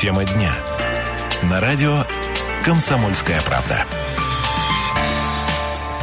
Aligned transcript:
Тема 0.00 0.24
дня. 0.24 0.56
На 1.42 1.60
радио 1.60 2.06
«Комсомольская 2.64 3.38
правда». 3.42 3.84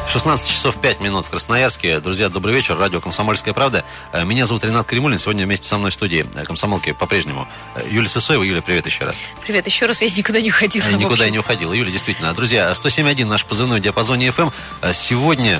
16 0.07 0.47
часов 0.47 0.77
5 0.77 1.01
минут 1.01 1.25
в 1.25 1.29
Красноярске. 1.29 1.99
Друзья, 1.99 2.29
добрый 2.29 2.53
вечер. 2.53 2.77
Радио 2.77 3.01
«Комсомольская 3.01 3.53
правда». 3.53 3.83
Э, 4.13 4.23
меня 4.23 4.45
зовут 4.45 4.63
Ренат 4.63 4.85
Кремулин. 4.85 5.17
Сегодня 5.17 5.45
вместе 5.45 5.67
со 5.67 5.77
мной 5.77 5.91
в 5.91 5.95
студии 5.95 6.25
э, 6.35 6.45
комсомолки 6.45 6.93
по-прежнему. 6.93 7.47
Э, 7.75 7.81
Юлия 7.89 8.07
Сысоева. 8.07 8.43
Юля, 8.43 8.61
привет 8.61 8.85
еще 8.85 9.05
раз. 9.05 9.15
Привет 9.43 9.65
еще 9.65 9.85
раз. 9.87 10.01
Я 10.01 10.09
никуда 10.09 10.41
не 10.41 10.49
уходила. 10.49 10.85
Я 10.85 10.97
никуда 10.97 11.27
и 11.27 11.31
не 11.31 11.39
уходила. 11.39 11.73
Юля, 11.73 11.91
действительно. 11.91 12.33
Друзья, 12.33 12.71
107.1 12.71 13.25
наш 13.25 13.45
позывной 13.45 13.79
в 13.79 13.83
диапазоне 13.83 14.27
FM. 14.27 14.53
Сегодня 14.93 15.59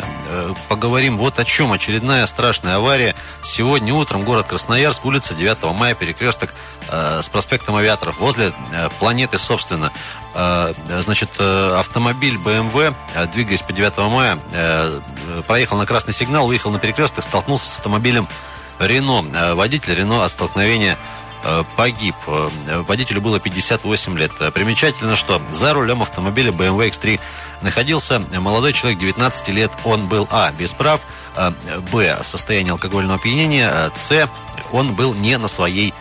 поговорим 0.70 1.18
вот 1.18 1.40
о 1.40 1.44
чем. 1.44 1.74
Очередная 1.74 2.26
страшная 2.28 2.76
авария. 2.76 3.16
Сегодня 3.44 3.94
утром 3.94 4.24
город 4.24 4.48
Красноярск, 4.48 5.06
улица 5.06 5.34
9 5.34 5.64
мая, 5.74 5.94
перекресток 5.94 6.54
с 6.90 7.30
проспектом 7.30 7.76
Авиаторов. 7.76 8.20
Возле 8.20 8.54
планеты, 9.00 9.38
собственно. 9.38 9.92
Значит, 10.34 11.30
автомобиль 11.40 12.36
BMW, 12.36 12.94
двигаясь 13.34 13.62
по 13.62 13.74
9 13.74 13.98
мая, 14.12 14.38
Э, 15.28 15.42
проехал 15.46 15.78
на 15.78 15.86
красный 15.86 16.14
сигнал, 16.14 16.48
выехал 16.48 16.72
на 16.72 16.80
перекресток, 16.80 17.24
столкнулся 17.24 17.68
с 17.68 17.76
автомобилем 17.78 18.28
Рено. 18.80 19.26
Э, 19.34 19.54
водитель 19.54 19.96
Рено 19.96 20.24
от 20.24 20.32
столкновения 20.32 20.98
э, 21.44 21.64
погиб. 21.76 22.16
Водителю 22.26 23.22
было 23.22 23.40
58 23.40 24.18
лет. 24.18 24.32
Примечательно, 24.54 25.16
что 25.16 25.42
за 25.52 25.74
рулем 25.74 26.02
автомобиля 26.02 26.52
BMW 26.52 26.90
X3 26.90 27.20
находился 27.62 28.20
молодой 28.20 28.74
человек 28.74 29.00
19 29.00 29.48
лет. 29.50 29.72
Он 29.84 30.08
был 30.08 30.28
А. 30.32 30.52
без 30.52 30.74
прав, 30.74 31.02
Б. 31.92 32.18
в 32.24 32.28
состоянии 32.28 32.72
алкогольного 32.72 33.20
опьянения, 33.20 33.92
С. 33.96 34.30
он 34.72 34.96
был 34.96 35.14
не 35.14 35.38
на 35.38 35.48
своей 35.48 35.94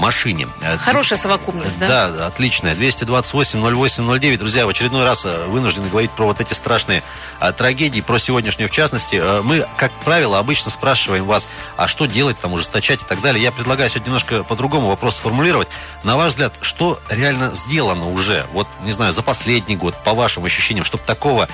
машине. 0.00 0.48
Э, 0.62 0.76
Хорошая 0.78 1.18
совокупность, 1.18 1.78
да? 1.78 2.10
Да, 2.10 2.26
отличная. 2.26 2.74
228-08-09. 2.74 4.38
Друзья, 4.38 4.66
в 4.66 4.70
очередной 4.70 5.04
раз 5.04 5.24
э, 5.24 5.46
вынуждены 5.46 5.88
говорить 5.88 6.10
про 6.10 6.24
вот 6.24 6.40
эти 6.40 6.54
страшные 6.54 7.02
а, 7.38 7.52
трагедии, 7.52 8.00
про 8.00 8.18
сегодняшнюю 8.18 8.68
в 8.68 8.72
частности. 8.72 9.22
Мы, 9.42 9.66
как 9.76 9.92
правило, 10.04 10.38
обычно 10.38 10.70
спрашиваем 10.70 11.24
вас, 11.24 11.46
а 11.76 11.86
что 11.86 12.06
делать, 12.06 12.38
там, 12.38 12.52
ужесточать 12.52 13.02
и 13.02 13.06
так 13.06 13.20
далее. 13.20 13.42
Я 13.42 13.52
предлагаю 13.52 13.88
сегодня 13.90 14.06
немножко 14.08 14.42
по-другому 14.42 14.88
вопрос 14.88 15.16
сформулировать. 15.16 15.68
На 16.02 16.16
ваш 16.16 16.30
взгляд, 16.30 16.54
что 16.60 16.98
реально 17.08 17.52
сделано 17.54 18.08
уже, 18.08 18.46
вот, 18.52 18.66
не 18.84 18.92
знаю, 18.92 19.12
за 19.12 19.22
последний 19.22 19.76
год, 19.76 19.94
по 20.02 20.14
вашим 20.14 20.44
ощущениям, 20.44 20.84
чтобы 20.84 21.04
такого 21.04 21.48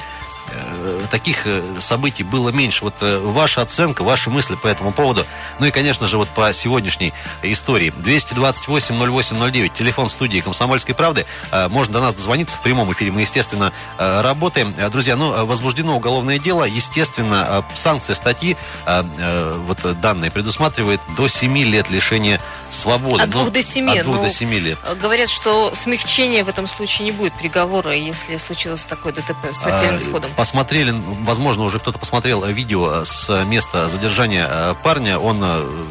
таких 1.10 1.46
э, 1.46 1.62
событий 1.80 2.22
было 2.22 2.50
меньше. 2.50 2.84
Вот 2.84 2.94
э, 3.00 3.18
ваша 3.18 3.62
оценка, 3.62 4.02
ваши 4.02 4.30
мысли 4.30 4.56
по 4.56 4.66
этому 4.66 4.92
поводу. 4.92 5.26
Ну 5.58 5.66
и, 5.66 5.70
конечно 5.70 6.06
же, 6.06 6.18
вот 6.18 6.28
по 6.28 6.52
сегодняшней 6.52 7.12
истории. 7.42 7.92
228-08-09, 7.98 9.72
телефон 9.76 10.08
студии 10.08 10.40
«Комсомольской 10.40 10.94
правды». 10.94 11.26
Можно 11.70 11.94
до 11.94 12.00
нас 12.00 12.14
дозвониться 12.14 12.56
в 12.56 12.62
прямом 12.62 12.92
эфире. 12.92 13.10
Мы, 13.10 13.22
естественно, 13.22 13.72
работаем. 13.98 14.74
Друзья, 14.90 15.16
ну, 15.16 15.46
возбуждено 15.46 15.96
уголовное 15.96 16.38
дело. 16.38 16.64
Естественно, 16.64 17.64
санкция 17.74 18.14
статьи, 18.14 18.56
вот 18.86 20.00
данные 20.00 20.30
предусматривает 20.30 21.00
до 21.16 21.28
7 21.28 21.56
лет 21.58 21.90
лишения 21.90 22.40
свободы. 22.70 23.22
От 23.22 23.30
двух 23.30 23.50
до 23.50 23.62
семи. 23.62 23.98
От 23.98 24.04
двух 24.04 24.16
ну, 24.16 24.22
до 24.22 24.30
семи 24.30 24.58
лет. 24.58 24.78
Говорят, 25.00 25.30
что 25.30 25.74
смягчения 25.74 26.44
в 26.44 26.48
этом 26.48 26.66
случае 26.66 27.06
не 27.06 27.12
будет 27.12 27.34
приговора, 27.34 27.94
если 27.94 28.36
случилось 28.36 28.84
такое 28.84 29.12
ДТП 29.12 29.52
с 29.52 29.60
смертельным 29.60 29.98
исходом 29.98 30.30
посмотрели, 30.36 30.94
возможно, 31.22 31.64
уже 31.64 31.78
кто-то 31.78 31.98
посмотрел 31.98 32.44
видео 32.44 33.04
с 33.04 33.44
места 33.44 33.88
задержания 33.88 34.46
э, 34.48 34.74
парня. 34.82 35.18
Он 35.18 35.40
э, 35.42 35.84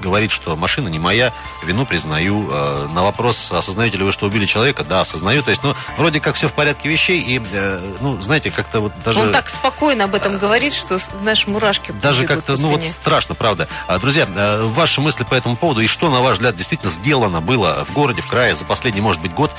говорит, 0.00 0.32
что 0.32 0.56
машина 0.56 0.88
не 0.88 0.98
моя, 0.98 1.32
вину 1.64 1.86
признаю. 1.86 2.48
Э, 2.50 2.88
на 2.92 3.04
вопрос, 3.04 3.52
осознаете 3.52 3.98
ли 3.98 4.04
вы, 4.04 4.10
что 4.10 4.26
убили 4.26 4.44
человека? 4.44 4.82
Да, 4.82 5.02
осознаю. 5.02 5.44
То 5.44 5.50
есть, 5.50 5.62
ну, 5.62 5.74
вроде 5.96 6.20
как 6.20 6.34
все 6.34 6.48
в 6.48 6.52
порядке 6.52 6.88
вещей. 6.88 7.20
И, 7.20 7.40
ну, 8.00 8.20
знаете, 8.20 8.50
как-то 8.50 8.80
вот 8.80 8.92
даже... 9.04 9.20
Он 9.20 9.30
так 9.30 9.48
спокойно 9.48 10.04
об 10.04 10.14
этом 10.16 10.36
говорит, 10.36 10.74
что 10.74 10.98
наши 11.22 11.48
мурашки 11.48 11.92
Даже 11.92 12.26
как-то, 12.26 12.60
ну, 12.60 12.70
вот 12.70 12.82
страшно, 12.82 13.36
правда. 13.36 13.68
А, 13.86 14.00
друзья, 14.00 14.26
ваши 14.26 15.00
мысли 15.00 15.22
по 15.22 15.34
этому 15.34 15.56
поводу 15.56 15.80
и 15.80 15.86
что, 15.86 16.10
на 16.10 16.20
ваш 16.20 16.34
взгляд, 16.34 16.56
действительно 16.56 16.90
сделано 16.90 17.40
было 17.40 17.86
в 17.88 17.92
городе, 17.92 18.20
в 18.22 18.26
крае 18.26 18.56
за 18.56 18.64
последний, 18.64 19.00
может 19.00 19.22
быть, 19.22 19.32
год 19.32 19.52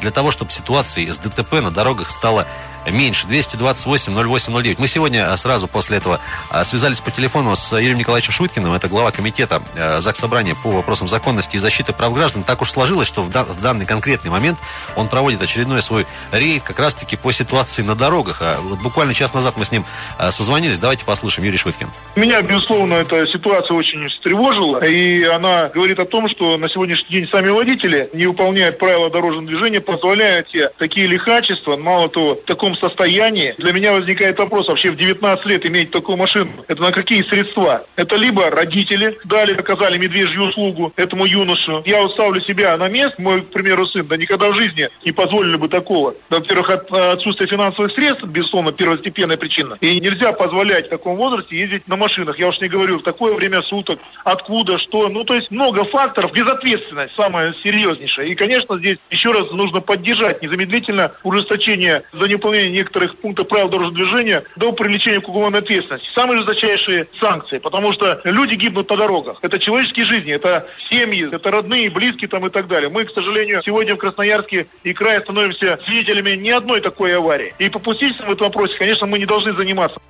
для 0.00 0.10
того, 0.10 0.30
чтобы 0.30 0.50
ситуации 0.50 1.10
с 1.10 1.16
ДТП 1.16 1.54
на 1.54 1.70
дорогах 1.70 2.10
стало 2.10 2.46
меньше. 2.86 3.26
228-08-09. 3.26 4.76
Мы 4.78 4.88
сегодня 4.88 5.36
сразу 5.36 5.68
после 5.68 5.98
этого 5.98 6.20
связались 6.64 7.00
по 7.00 7.10
телефону 7.10 7.54
с 7.56 7.72
Юрием 7.72 7.98
Николаевичем 7.98 8.32
Шуткиным, 8.32 8.72
это 8.72 8.88
глава 8.88 9.10
комитета 9.10 9.62
э, 9.74 10.00
ЗАГС 10.00 10.20
Собрания 10.20 10.54
по 10.62 10.70
вопросам 10.70 11.08
законности 11.08 11.56
и 11.56 11.58
защиты 11.58 11.92
прав 11.92 12.14
граждан. 12.14 12.42
Так 12.42 12.62
уж 12.62 12.70
сложилось, 12.70 13.08
что 13.08 13.22
в, 13.22 13.30
дан, 13.30 13.46
в 13.46 13.62
данный 13.62 13.86
конкретный 13.86 14.30
момент 14.30 14.58
он 14.96 15.08
проводит 15.08 15.42
очередной 15.42 15.82
свой 15.82 16.06
рейд 16.32 16.62
как 16.62 16.78
раз-таки 16.78 17.16
по 17.16 17.32
ситуации 17.32 17.82
на 17.82 17.94
дорогах. 17.94 18.38
А 18.40 18.60
вот 18.60 18.80
буквально 18.80 19.14
час 19.14 19.34
назад 19.34 19.54
мы 19.56 19.64
с 19.64 19.72
ним 19.72 19.84
созвонились. 20.30 20.78
Давайте 20.78 21.04
послушаем. 21.04 21.46
Юрий 21.46 21.58
Швыткин. 21.58 21.88
Меня, 22.16 22.42
безусловно, 22.42 22.94
эта 22.94 23.26
ситуация 23.26 23.74
очень 23.74 24.08
встревожила. 24.08 24.84
И 24.84 25.24
она 25.24 25.68
говорит 25.68 25.98
о 25.98 26.04
том, 26.04 26.28
что 26.28 26.56
на 26.56 26.68
сегодняшний 26.68 27.20
день 27.20 27.28
сами 27.28 27.48
водители 27.48 28.10
не 28.12 28.26
выполняют 28.26 28.78
правила 28.78 29.10
дорожного 29.10 29.46
движения, 29.46 29.80
позволяют 29.80 30.50
себе 30.50 30.70
такие 30.78 31.06
лихачества, 31.06 31.76
мало 31.76 32.08
того, 32.08 32.34
в 32.34 32.44
таком 32.46 32.69
состоянии. 32.74 33.54
Для 33.58 33.72
меня 33.72 33.92
возникает 33.92 34.38
вопрос, 34.38 34.68
вообще 34.68 34.90
в 34.90 34.96
19 34.96 35.46
лет 35.46 35.66
иметь 35.66 35.90
такую 35.90 36.16
машину, 36.16 36.64
это 36.68 36.80
на 36.82 36.92
какие 36.92 37.22
средства? 37.22 37.86
Это 37.96 38.16
либо 38.16 38.50
родители 38.50 39.18
дали 39.24 39.52
оказали 39.52 39.98
медвежью 39.98 40.48
услугу 40.48 40.92
этому 40.96 41.26
юношу. 41.26 41.82
Я 41.84 42.02
вот 42.02 42.12
ставлю 42.12 42.40
себя 42.40 42.76
на 42.76 42.88
место, 42.88 43.20
мой, 43.20 43.42
к 43.42 43.50
примеру, 43.50 43.86
сын, 43.86 44.06
да 44.06 44.16
никогда 44.16 44.50
в 44.50 44.56
жизни 44.56 44.88
не 45.04 45.12
позволили 45.12 45.56
бы 45.56 45.68
такого. 45.68 46.14
Во-первых, 46.28 46.70
от, 46.70 46.92
отсутствие 46.92 47.48
финансовых 47.48 47.92
средств, 47.92 48.24
безусловно, 48.24 48.72
первостепенная 48.72 49.36
причина. 49.36 49.78
И 49.80 50.00
нельзя 50.00 50.32
позволять 50.32 50.86
в 50.86 50.90
таком 50.90 51.16
возрасте 51.16 51.58
ездить 51.58 51.86
на 51.88 51.96
машинах. 51.96 52.38
Я 52.38 52.48
уж 52.48 52.60
не 52.60 52.68
говорю, 52.68 52.98
в 52.98 53.02
такое 53.02 53.34
время 53.34 53.62
суток, 53.62 54.00
откуда, 54.24 54.78
что. 54.78 55.08
Ну, 55.08 55.24
то 55.24 55.34
есть 55.34 55.50
много 55.50 55.84
факторов. 55.84 56.32
Безответственность 56.32 57.14
самая 57.14 57.54
серьезнейшая. 57.62 58.26
И, 58.26 58.34
конечно, 58.34 58.78
здесь 58.78 58.98
еще 59.10 59.32
раз 59.32 59.50
нужно 59.52 59.80
поддержать 59.80 60.42
незамедлительно 60.42 61.12
ужесточение 61.22 62.02
за 62.12 62.28
неуполнение 62.28 62.59
некоторых 62.68 63.16
пунктов 63.18 63.48
правил 63.48 63.68
дорожного 63.68 63.94
движения 63.94 64.44
до 64.56 64.72
привлечения 64.72 65.20
к 65.20 65.28
уголовной 65.28 65.60
ответственности. 65.60 66.08
Самые 66.14 66.38
жесточайшие 66.38 67.08
санкции, 67.20 67.58
потому 67.58 67.92
что 67.92 68.20
люди 68.24 68.54
гибнут 68.54 68.90
на 68.90 68.96
дорогах. 68.96 69.38
Это 69.42 69.58
человеческие 69.58 70.06
жизни, 70.06 70.32
это 70.32 70.66
семьи, 70.90 71.28
это 71.32 71.50
родные, 71.50 71.90
близкие 71.90 72.28
там 72.28 72.46
и 72.46 72.50
так 72.50 72.68
далее. 72.68 72.88
Мы, 72.90 73.04
к 73.04 73.12
сожалению, 73.12 73.62
сегодня 73.64 73.94
в 73.94 73.98
Красноярске 73.98 74.66
и 74.82 74.92
крае 74.92 75.20
становимся 75.20 75.78
свидетелями 75.86 76.32
ни 76.32 76.50
одной 76.50 76.80
такой 76.80 77.16
аварии. 77.16 77.54
И 77.58 77.68
попустительством 77.68 78.28
в 78.28 78.32
этом 78.32 78.46
вопросе, 78.48 78.76
конечно, 78.78 79.06
мы 79.06 79.18
не 79.18 79.26
должны 79.26 79.52
заниматься. 79.52 80.00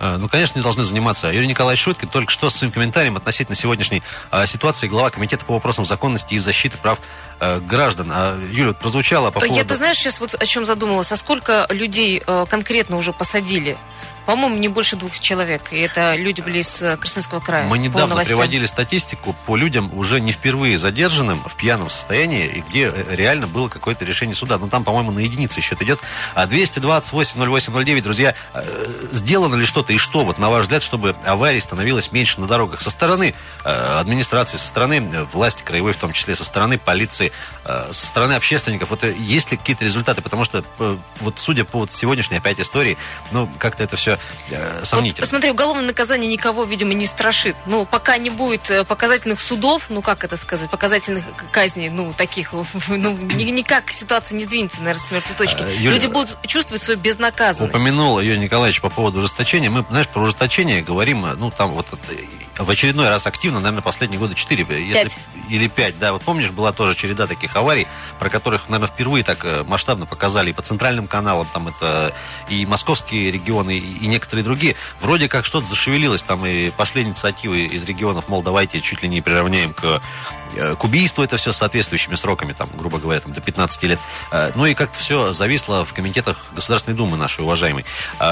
А, 0.00 0.16
ну, 0.16 0.28
конечно, 0.28 0.58
не 0.58 0.62
должны 0.62 0.82
заниматься. 0.82 1.28
Юрий 1.28 1.46
Николаевич 1.46 1.84
Шуткин 1.84 2.08
только 2.08 2.32
что 2.32 2.48
с 2.48 2.56
своим 2.56 2.72
комментарием 2.72 3.16
относительно 3.18 3.54
сегодняшней 3.54 4.02
а, 4.30 4.46
ситуации 4.46 4.88
глава 4.88 5.10
комитета 5.10 5.44
по 5.44 5.52
вопросам 5.52 5.84
законности 5.84 6.34
и 6.34 6.38
защиты 6.38 6.78
прав 6.78 6.98
а, 7.38 7.60
граждан. 7.60 8.10
Юля, 8.50 8.72
прозвучало 8.72 9.26
по 9.30 9.40
поводу... 9.40 9.54
Я, 9.54 9.64
ты 9.64 9.76
знаешь, 9.76 9.98
сейчас 9.98 10.18
вот 10.18 10.34
о 10.34 10.46
чем 10.46 10.64
задумалась. 10.64 11.12
А 11.12 11.16
сколько 11.16 11.66
людей 11.68 12.22
а, 12.26 12.46
конкретно 12.46 12.96
уже 12.96 13.12
посадили? 13.12 13.76
По-моему, 14.26 14.56
не 14.56 14.68
больше 14.68 14.96
двух 14.96 15.18
человек. 15.18 15.72
И 15.72 15.78
это 15.78 16.14
люди 16.14 16.40
были 16.40 16.60
из 16.60 16.82
э, 16.82 16.96
Красноярского 16.96 17.40
края. 17.40 17.66
Мы 17.66 17.78
недавно 17.78 18.16
приводили 18.16 18.66
статистику 18.66 19.34
по 19.46 19.56
людям, 19.56 19.90
уже 19.96 20.20
не 20.20 20.32
впервые 20.32 20.78
задержанным 20.78 21.42
в 21.42 21.54
пьяном 21.56 21.90
состоянии, 21.90 22.46
и 22.46 22.60
где 22.60 22.92
э, 22.94 23.16
реально 23.16 23.46
было 23.46 23.68
какое-то 23.68 24.04
решение 24.04 24.36
суда. 24.36 24.58
Но 24.58 24.68
там, 24.68 24.84
по-моему, 24.84 25.10
на 25.10 25.20
единицы 25.20 25.60
счет 25.60 25.82
идет. 25.82 25.98
А 26.34 26.46
228-08-09, 26.46 28.02
друзья, 28.02 28.34
э, 28.54 28.86
сделано 29.12 29.56
ли 29.56 29.66
что-то 29.66 29.92
и 29.92 29.98
что, 29.98 30.24
вот 30.24 30.38
на 30.38 30.50
ваш 30.50 30.62
взгляд, 30.62 30.82
чтобы 30.82 31.16
аварий 31.24 31.60
становилось 31.60 32.12
меньше 32.12 32.40
на 32.40 32.46
дорогах? 32.46 32.80
Со 32.80 32.90
стороны 32.90 33.34
администрации, 33.64 34.56
со 34.56 34.66
стороны 34.66 35.26
власти 35.32 35.62
краевой, 35.62 35.92
в 35.92 35.96
том 35.96 36.12
числе 36.12 36.34
со 36.34 36.44
стороны 36.44 36.78
полиции, 36.78 37.32
со 37.64 38.06
стороны 38.06 38.34
общественников. 38.34 38.90
Вот 38.90 39.04
есть 39.04 39.50
ли 39.50 39.56
какие-то 39.56 39.84
результаты? 39.84 40.22
Потому 40.22 40.44
что, 40.44 40.64
вот 41.20 41.34
судя 41.38 41.64
по 41.64 41.80
вот 41.80 41.92
сегодняшней 41.92 42.38
опять 42.38 42.60
истории, 42.60 42.96
ну, 43.32 43.48
как-то 43.58 43.82
это 43.82 43.96
все 43.96 44.09
э, 44.50 44.80
сомнительно. 44.84 45.22
Вот, 45.22 45.28
смотри, 45.28 45.50
уголовное 45.50 45.84
наказание 45.84 46.30
никого, 46.30 46.64
видимо, 46.64 46.94
не 46.94 47.06
страшит. 47.06 47.56
Ну, 47.66 47.84
пока 47.84 48.18
не 48.18 48.30
будет 48.30 48.70
э, 48.70 48.84
показательных 48.84 49.40
судов, 49.40 49.84
ну, 49.88 50.02
как 50.02 50.24
это 50.24 50.36
сказать, 50.36 50.70
показательных 50.70 51.24
казней, 51.50 51.90
ну, 51.90 52.12
таких, 52.16 52.52
ну, 52.88 53.12
никак 53.12 53.92
ситуация 53.92 54.36
не 54.36 54.44
сдвинется, 54.44 54.80
наверное, 54.80 55.00
с 55.02 55.10
мертвой 55.10 55.36
точки. 55.36 55.62
А, 55.62 55.70
Юля, 55.70 55.92
Люди 55.92 56.06
будут 56.06 56.38
чувствовать 56.46 56.82
свою 56.82 56.98
безнаказанность. 56.98 57.74
Упомянул 57.74 58.20
Юрий 58.20 58.40
Николаевич 58.40 58.80
по 58.80 58.90
поводу 58.90 59.18
ужесточения. 59.18 59.70
Мы, 59.70 59.84
знаешь, 59.88 60.08
про 60.08 60.22
ужесточение 60.22 60.82
говорим, 60.82 61.26
ну, 61.38 61.50
там 61.50 61.72
вот 61.72 61.86
в 62.64 62.70
очередной 62.70 63.08
раз 63.08 63.26
активно, 63.26 63.60
наверное, 63.60 63.82
последние 63.82 64.18
годы 64.18 64.34
4 64.34 64.60
если, 64.80 65.10
или 65.48 65.68
5. 65.68 65.98
Да, 65.98 66.12
вот 66.12 66.22
помнишь, 66.22 66.50
была 66.50 66.72
тоже 66.72 66.94
череда 66.94 67.26
таких 67.26 67.54
аварий, 67.56 67.86
про 68.18 68.28
которых, 68.28 68.68
наверное, 68.68 68.92
впервые 68.92 69.24
так 69.24 69.44
э, 69.44 69.64
масштабно 69.64 70.06
показали 70.06 70.50
и 70.50 70.52
по 70.52 70.62
центральным 70.62 71.06
каналам, 71.06 71.46
там 71.52 71.68
это 71.68 72.14
и 72.48 72.66
московские 72.66 73.30
регионы, 73.30 73.78
и 73.78 74.06
некоторые 74.06 74.44
другие. 74.44 74.76
Вроде 75.00 75.28
как 75.28 75.44
что-то 75.44 75.66
зашевелилось, 75.66 76.22
там 76.22 76.44
и 76.46 76.70
пошли 76.70 77.02
инициативы 77.02 77.66
из 77.66 77.84
регионов, 77.84 78.28
мол, 78.28 78.42
давайте 78.42 78.80
чуть 78.80 79.02
ли 79.02 79.08
не 79.08 79.20
приравняем 79.20 79.72
к 79.72 80.02
к 80.78 80.84
убийству 80.84 81.22
это 81.22 81.36
все 81.36 81.52
с 81.52 81.56
соответствующими 81.56 82.14
сроками, 82.14 82.52
там, 82.52 82.68
грубо 82.76 82.98
говоря, 82.98 83.20
там, 83.20 83.32
до 83.32 83.40
15 83.40 83.82
лет. 83.84 83.98
Ну 84.54 84.66
и 84.66 84.74
как-то 84.74 84.98
все 84.98 85.32
зависло 85.32 85.84
в 85.84 85.92
комитетах 85.92 86.36
Государственной 86.52 86.96
Думы 86.96 87.16
нашей 87.16 87.42
уважаемой. 87.42 87.84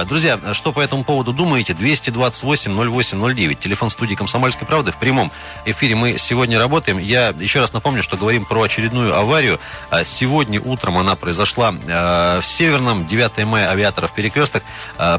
Друзья, 0.06 0.38
что 0.52 0.72
по 0.72 0.80
этому 0.80 1.04
поводу 1.04 1.32
думаете? 1.32 1.74
228 1.74 2.72
08 2.72 3.34
09. 3.34 3.58
Телефон 3.58 3.90
студии 3.90 4.14
«Комсомольской 4.14 4.66
правды». 4.66 4.92
В 4.92 4.96
прямом 4.96 5.30
эфире 5.64 5.94
мы 5.94 6.18
сегодня 6.18 6.58
работаем. 6.58 6.98
Я 6.98 7.28
еще 7.38 7.60
раз 7.60 7.72
напомню, 7.72 8.02
что 8.02 8.16
говорим 8.16 8.44
про 8.44 8.62
очередную 8.62 9.16
аварию. 9.16 9.60
Сегодня 10.04 10.60
утром 10.60 10.98
она 10.98 11.16
произошла 11.16 11.72
в 11.72 12.42
Северном, 12.42 13.06
9 13.06 13.44
мая, 13.46 13.70
авиаторов 13.70 14.12
перекресток, 14.12 14.62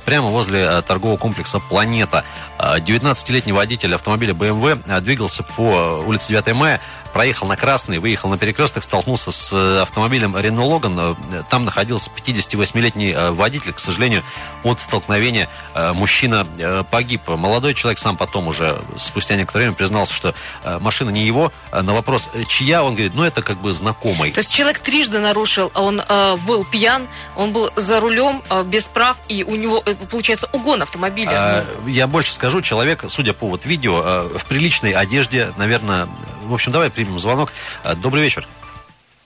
прямо 0.06 0.30
возле 0.30 0.82
торгового 0.82 1.18
комплекса 1.18 1.60
«Планета». 1.60 2.24
19-летний 2.60 3.54
водитель 3.54 3.96
автомобиля 3.96 4.34
BMW 4.34 5.00
двигался 5.02 5.44
по 5.44 6.04
улице 6.06 6.30
9 6.30 6.54
мая, 6.56 6.82
проехал 7.10 7.48
на 7.48 7.56
красный, 7.56 7.98
выехал 8.00 8.30
на 8.30 8.38
перекресток, 8.38 8.84
столкнулся 8.84 9.32
с 9.32 9.52
э, 9.54 9.82
автомобилем 9.82 10.36
Renault 10.36 10.82
Logan. 10.82 11.18
Э, 11.32 11.44
там 11.50 11.66
находился 11.66 12.10
58-летний 12.10 13.12
э, 13.12 13.32
водитель. 13.32 13.74
К 13.74 13.80
сожалению, 13.80 14.24
от 14.64 14.82
столкновения 14.82 15.48
мужчина 15.94 16.46
погиб. 16.92 17.28
Молодой 17.28 17.74
человек 17.74 17.98
сам 17.98 18.18
потом 18.18 18.48
уже, 18.50 18.82
спустя 18.98 19.36
некоторое 19.36 19.66
время, 19.66 19.76
признался, 19.76 20.14
что 20.14 20.36
машина 20.82 21.12
не 21.12 21.26
его. 21.26 21.54
На 21.72 21.94
вопрос, 21.94 22.30
чья, 22.50 22.84
он 22.84 22.96
говорит, 22.96 23.14
ну 23.16 23.24
это 23.24 23.42
как 23.42 23.58
бы 23.62 23.74
знакомый. 23.74 24.32
То 24.32 24.40
есть 24.40 24.54
человек 24.54 24.80
трижды 24.80 25.20
нарушил, 25.20 25.72
а 25.74 25.82
он 25.82 26.02
был 26.46 26.66
пьян, 26.66 27.08
он 27.38 27.54
был 27.54 27.72
за 27.78 28.02
рулем, 28.02 28.44
без 28.66 28.88
прав, 28.88 29.16
и 29.30 29.44
у 29.44 29.56
него, 29.56 29.82
получается, 30.12 30.50
угон 30.52 30.82
автомобиля. 30.82 31.32
А, 31.32 31.66
я 31.88 32.08
больше 32.08 32.34
скажу, 32.34 32.62
человек, 32.62 33.06
судя 33.08 33.34
по 33.34 33.48
вот 33.48 33.66
видео, 33.66 34.28
в 34.38 34.46
приличной 34.46 34.92
одежде, 34.92 35.54
наверное, 35.56 36.10
в 36.50 36.54
общем, 36.54 36.72
давай 36.72 36.90
примем 36.90 37.20
звонок. 37.20 37.52
А, 37.84 37.96
добрый 37.96 38.24
вечер. 38.24 38.48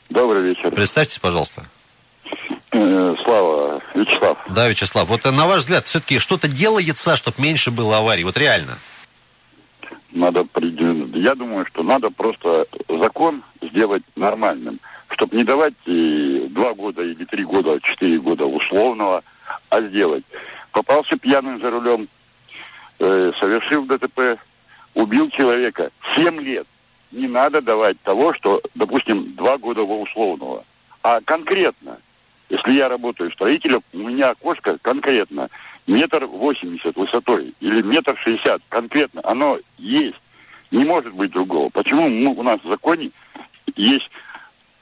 Добрый 0.09 0.43
вечер. 0.43 0.69
Представьтесь, 0.71 1.19
пожалуйста. 1.19 1.65
Э, 2.71 3.15
Слава, 3.23 3.81
Вячеслав. 3.95 4.37
Да, 4.49 4.67
Вячеслав. 4.67 5.07
Вот 5.07 5.25
э, 5.25 5.31
на 5.31 5.47
ваш 5.47 5.59
взгляд, 5.59 5.87
все-таки 5.87 6.19
что-то 6.19 6.47
делается, 6.47 7.15
чтобы 7.15 7.41
меньше 7.41 7.71
было 7.71 7.97
аварий? 7.97 8.23
Вот 8.23 8.37
реально. 8.37 8.77
Надо, 10.11 10.45
я 11.15 11.33
думаю, 11.33 11.65
что 11.65 11.81
надо 11.81 12.11
просто 12.11 12.67
закон 12.87 13.41
сделать 13.61 14.03
нормальным, 14.15 14.79
чтобы 15.09 15.35
не 15.37 15.43
давать 15.43 15.73
и 15.85 16.45
два 16.51 16.73
года 16.73 17.01
или 17.01 17.25
три 17.25 17.43
года, 17.43 17.79
четыре 17.81 18.19
года 18.19 18.45
условного, 18.45 19.23
а 19.69 19.81
сделать. 19.81 20.23
Попался 20.71 21.17
пьяным 21.17 21.59
за 21.59 21.71
рулем, 21.71 22.07
э, 22.99 23.31
совершил 23.39 23.85
ДТП, 23.85 24.37
убил 24.93 25.29
человека, 25.29 25.89
семь 26.15 26.39
лет 26.41 26.67
не 27.13 27.27
надо 27.27 27.61
давать 27.61 27.99
того, 28.01 28.33
что, 28.33 28.61
допустим, 28.75 29.33
два 29.35 29.57
года 29.57 29.83
во 29.83 30.01
условного. 30.01 30.65
А 31.01 31.21
конкретно, 31.21 31.97
если 32.49 32.73
я 32.73 32.89
работаю 32.89 33.31
строителем, 33.31 33.81
у 33.93 33.99
меня 33.99 34.31
окошко 34.31 34.77
конкретно 34.81 35.49
метр 35.87 36.25
восемьдесят 36.25 36.95
высотой 36.95 37.53
или 37.59 37.81
метр 37.81 38.17
шестьдесят 38.17 38.61
конкретно, 38.69 39.21
оно 39.23 39.59
есть. 39.77 40.17
Не 40.71 40.85
может 40.85 41.13
быть 41.13 41.31
другого. 41.31 41.69
Почему 41.69 42.09
ну, 42.09 42.31
у 42.31 42.41
нас 42.41 42.59
в 42.63 42.67
законе 42.67 43.11
есть 43.75 44.09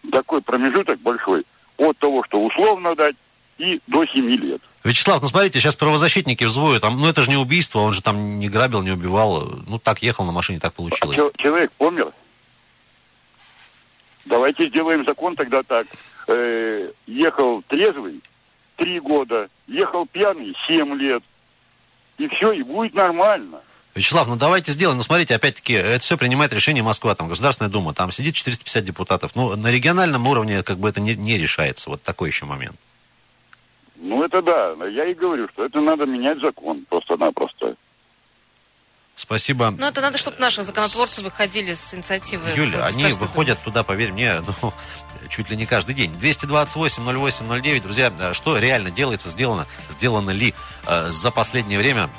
такой 0.10 0.42
промежуток 0.42 1.00
большой 1.02 1.44
от 1.78 1.98
того, 1.98 2.24
что 2.24 2.44
условно 2.44 2.96
дать, 2.96 3.16
и 3.58 3.82
до 3.88 4.06
семи 4.06 4.38
лет. 4.38 4.62
Вячеслав, 4.84 5.22
ну 5.22 5.28
смотрите, 5.28 5.60
сейчас 5.60 5.76
правозащитники 5.76 6.44
взвоют, 6.44 6.82
там, 6.82 7.00
ну 7.00 7.08
это 7.08 7.22
же 7.22 7.30
не 7.30 7.38
убийство, 7.38 7.80
он 7.80 7.94
же 7.94 8.02
там 8.02 8.40
не 8.40 8.50
грабил, 8.50 8.82
не 8.82 8.92
убивал, 8.92 9.52
ну 9.68 9.78
так 9.78 10.02
ехал 10.02 10.26
на 10.26 10.32
машине, 10.32 10.60
так 10.60 10.74
получилось. 10.74 11.20
Человек 11.38 11.72
помер, 11.74 12.12
Давайте 14.26 14.68
сделаем 14.68 15.06
закон 15.06 15.36
тогда 15.36 15.64
так. 15.64 15.88
Э, 16.28 16.92
ехал 17.08 17.62
трезвый 17.64 18.22
три 18.76 19.00
года, 19.00 19.50
ехал 19.68 20.06
пьяный 20.08 20.56
семь 20.68 20.96
лет. 20.96 21.24
И 22.18 22.28
все, 22.28 22.52
и 22.52 22.64
будет 22.64 22.94
нормально. 22.94 23.62
Вячеслав, 23.94 24.28
ну 24.28 24.36
давайте 24.36 24.72
сделаем. 24.72 24.98
Ну 24.98 25.04
смотрите, 25.04 25.36
опять-таки, 25.36 25.74
это 25.74 26.00
все 26.00 26.18
принимает 26.18 26.54
решение 26.54 26.84
Москва, 26.84 27.14
там 27.14 27.28
Государственная 27.28 27.70
Дума, 27.70 27.94
там 27.94 28.12
сидит 28.12 28.36
450 28.36 28.84
депутатов. 28.84 29.36
Ну, 29.36 29.56
на 29.56 29.72
региональном 29.72 30.28
уровне 30.28 30.64
как 30.64 30.78
бы 30.78 30.90
это 30.90 31.02
не, 31.02 31.16
не 31.16 31.38
решается. 31.38 31.90
Вот 31.90 32.02
такой 32.02 32.30
еще 32.30 32.46
момент. 32.46 32.78
Ну, 33.98 34.24
это 34.24 34.42
да. 34.42 34.74
Я 34.88 35.06
и 35.06 35.14
говорю, 35.14 35.48
что 35.50 35.66
это 35.66 35.82
надо 35.82 36.06
менять 36.06 36.40
закон 36.40 36.86
просто-напросто. 36.90 37.76
Спасибо. 39.22 39.70
Ну, 39.70 39.86
это 39.86 40.02
надо, 40.02 40.18
чтобы 40.18 40.38
наши 40.40 40.64
законотворцы 40.64 41.22
выходили 41.22 41.76
с 41.76 41.94
инициативой. 41.94 42.56
Юля, 42.56 42.88
они 42.88 43.06
выходят 43.14 43.62
туда, 43.62 43.84
поверь 43.84 44.12
мне, 44.12 44.42
ну, 44.62 44.74
чуть 45.30 45.48
ли 45.52 45.56
не 45.56 45.68
каждый 45.68 45.94
день. 45.94 46.12
228-08-09. 46.20 47.82
Друзья, 47.84 48.34
что 48.34 48.58
реально 48.58 48.90
делается, 48.90 49.30
сделано, 49.30 49.68
сделано 49.90 50.32
ли 50.32 50.56
э, 50.88 51.12
за 51.12 51.30
последнее 51.30 51.78
время 51.78 52.10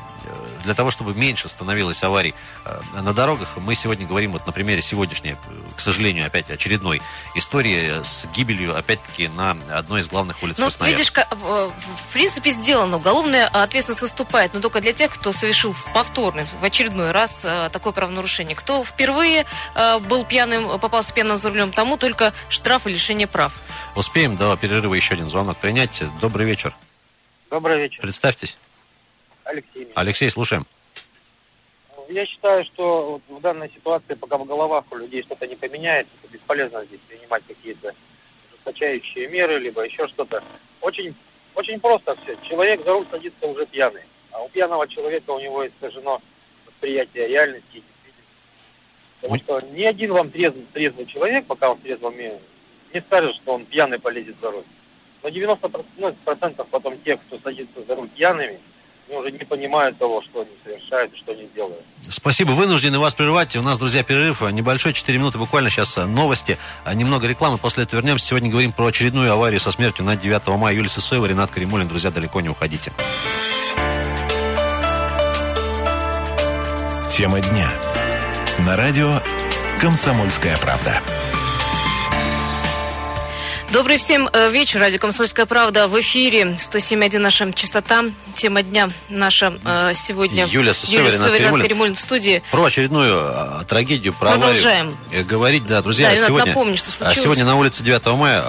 для 0.65 0.75
того, 0.75 0.91
чтобы 0.91 1.15
меньше 1.15 1.49
становилось 1.49 2.03
аварий 2.03 2.35
э, 2.65 2.81
на 3.01 3.13
дорогах, 3.13 3.57
мы 3.57 3.75
сегодня 3.75 4.07
говорим 4.07 4.33
вот 4.33 4.47
на 4.47 4.53
примере 4.53 4.83
сегодняшней, 4.83 5.37
к 5.77 5.81
сожалению, 5.81 6.27
опять 6.27 6.51
очередной 6.51 7.03
истории 7.35 8.03
с 8.03 8.27
гибелью, 8.35 8.77
опять-таки, 8.77 9.29
на 9.29 9.57
одной 9.71 10.01
из 10.01 10.09
главных 10.09 10.43
улиц 10.43 10.59
Ну, 10.59 10.71
видишь, 10.87 11.13
в 11.13 12.13
принципе, 12.13 12.51
сделано. 12.51 12.97
Уголовная 12.97 13.47
ответственность 13.47 14.03
наступает, 14.03 14.55
но 14.55 14.61
только 14.61 14.81
для 14.81 14.93
тех, 14.93 15.13
кто 15.13 15.33
совершил 15.33 15.73
в 15.73 15.93
повторный, 15.93 16.45
в 16.61 16.65
очередной 16.65 17.11
раз 17.11 17.45
э, 17.45 17.69
такое 17.73 17.93
правонарушение. 17.93 18.55
Кто 18.55 18.85
впервые 18.85 19.47
э, 19.75 19.99
был 20.01 20.25
пьяным, 20.25 20.79
попался 20.79 21.13
пьяным 21.13 21.39
за 21.39 21.51
рулем, 21.51 21.73
тому 21.73 21.97
только 21.97 22.33
штраф 22.49 22.87
и 22.87 22.91
лишение 22.91 23.27
прав. 23.27 23.53
Успеем 23.95 24.37
до 24.37 24.57
перерыва 24.57 24.95
еще 24.95 25.15
один 25.15 25.29
звонок 25.29 25.59
принять. 25.59 26.03
Добрый 26.21 26.47
вечер. 26.47 26.75
Добрый 27.51 27.79
вечер. 27.79 28.01
Представьтесь. 28.01 28.57
Алексей. 29.45 29.89
Алексей, 29.95 30.31
слушаем. 30.31 30.67
Я 32.09 32.27
считаю, 32.27 32.65
что 32.65 33.21
в 33.29 33.41
данной 33.41 33.71
ситуации, 33.71 34.15
пока 34.15 34.39
в 34.39 34.45
головах 34.45 34.85
у 34.91 34.97
людей 34.97 35.23
что-то 35.23 35.47
не 35.47 35.57
поменяется, 35.57 36.13
то 36.21 36.29
бесполезно 36.29 36.85
здесь 36.85 37.01
принимать 37.09 37.43
какие-то 37.47 37.95
ужесточающие 38.51 39.29
меры, 39.29 39.59
либо 39.59 39.83
еще 39.83 40.09
что-то. 40.09 40.43
Очень, 40.81 41.15
очень 41.55 41.81
просто 41.81 42.17
все. 42.23 42.37
Человек 42.49 42.85
за 42.85 42.93
руль 42.93 43.07
садится 43.11 43.47
уже 43.47 43.67
пьяный. 43.67 44.03
А 44.31 44.43
у 44.43 44.49
пьяного 44.49 44.89
человека 44.89 45.31
у 45.31 45.41
него 45.41 45.67
искажено 45.67 46.21
восприятие 46.67 47.29
реальности 47.29 47.83
Потому 49.23 49.39
что 49.39 49.61
ни 49.61 49.85
один 49.85 50.13
вам 50.13 50.31
трезвый, 50.33 50.67
трезвый 50.73 51.07
человек, 51.07 51.47
пока 51.47 51.71
он 51.71 51.79
в 51.79 51.83
трезвом 51.83 52.17
не 52.19 53.01
скажет, 53.07 53.37
что 53.37 53.55
он 53.55 53.65
пьяный 53.67 54.01
полезет 54.01 54.37
за 54.41 54.51
руль. 54.51 54.65
Но 55.23 55.29
90% 55.29 55.85
ну, 55.99 56.13
процентов 56.25 56.67
потом 56.69 56.99
тех, 57.03 57.21
кто 57.21 57.39
садится 57.39 57.85
за 57.85 57.95
руль 57.95 58.09
пьяными, 58.09 58.59
они 59.13 59.21
уже 59.21 59.31
не 59.33 59.45
понимают 59.45 59.99
того, 59.99 60.23
что 60.23 60.41
они 60.41 60.51
совершают 60.65 61.13
и 61.13 61.17
что 61.19 61.33
они 61.33 61.49
делают. 61.55 61.81
Спасибо. 62.09 62.53
Вынуждены 62.53 62.99
вас 62.99 63.15
прервать. 63.15 63.55
У 63.57 63.63
нас, 63.63 63.79
друзья, 63.79 64.03
перерыв 64.03 64.41
небольшой, 64.41 64.93
4 64.93 65.19
минуты 65.19 65.39
буквально 65.39 65.71
сейчас 65.71 65.97
э, 65.99 66.07
новости, 66.07 66.59
а 66.85 66.95
немного 66.95 67.27
рекламы. 67.29 67.59
После 67.59 67.85
этого 67.85 68.01
вернемся. 68.01 68.27
Сегодня 68.27 68.51
говорим 68.51 68.73
про 68.73 68.87
очередную 68.87 69.33
аварию 69.33 69.61
со 69.61 69.71
смертью 69.71 70.05
на 70.05 70.17
9 70.17 70.47
мая. 70.59 70.75
Юлия 70.75 70.89
Сысоева, 70.89 71.27
Ренат 71.27 71.51
Каримулин. 71.51 71.89
Друзья, 71.89 72.11
далеко 72.11 72.41
не 72.41 72.49
уходите. 72.49 72.93
Тема 77.11 77.41
дня. 77.41 77.71
На 78.61 78.77
радио 78.77 79.21
«Комсомольская 79.81 80.57
правда». 80.59 81.01
Добрый 83.73 83.97
всем 83.97 84.29
э, 84.31 84.51
вечер. 84.51 84.81
Радио 84.81 84.99
«Комсомольская 84.99 85.47
правда» 85.47 85.89
в 85.89 85.99
эфире. 85.99 86.59
107.1 86.59 87.19
наша 87.19 87.51
частота. 87.55 88.05
Тема 88.35 88.63
дня 88.63 88.91
наша 89.09 89.55
э, 89.65 89.95
сегодня. 89.95 90.47
Юлия 90.47 90.75
Каримулин 90.75 91.95
в 91.95 92.01
студии. 92.01 92.43
Про 92.51 92.65
очередную 92.65 93.15
а, 93.15 93.65
трагедию, 93.65 94.13
про 94.13 94.33
Продолжаем. 94.33 94.89
аварию. 94.89 95.23
Э, 95.23 95.25
говорить, 95.25 95.67
да, 95.67 95.81
друзья, 95.81 96.11
да, 96.11 96.27
сегодня, 96.27 96.49
напомню, 96.49 96.77
что 96.77 96.91
случилось. 96.91 97.23
сегодня 97.23 97.47
на 97.47 97.57
улице 97.57 97.83
9 97.83 98.07
мая 98.19 98.43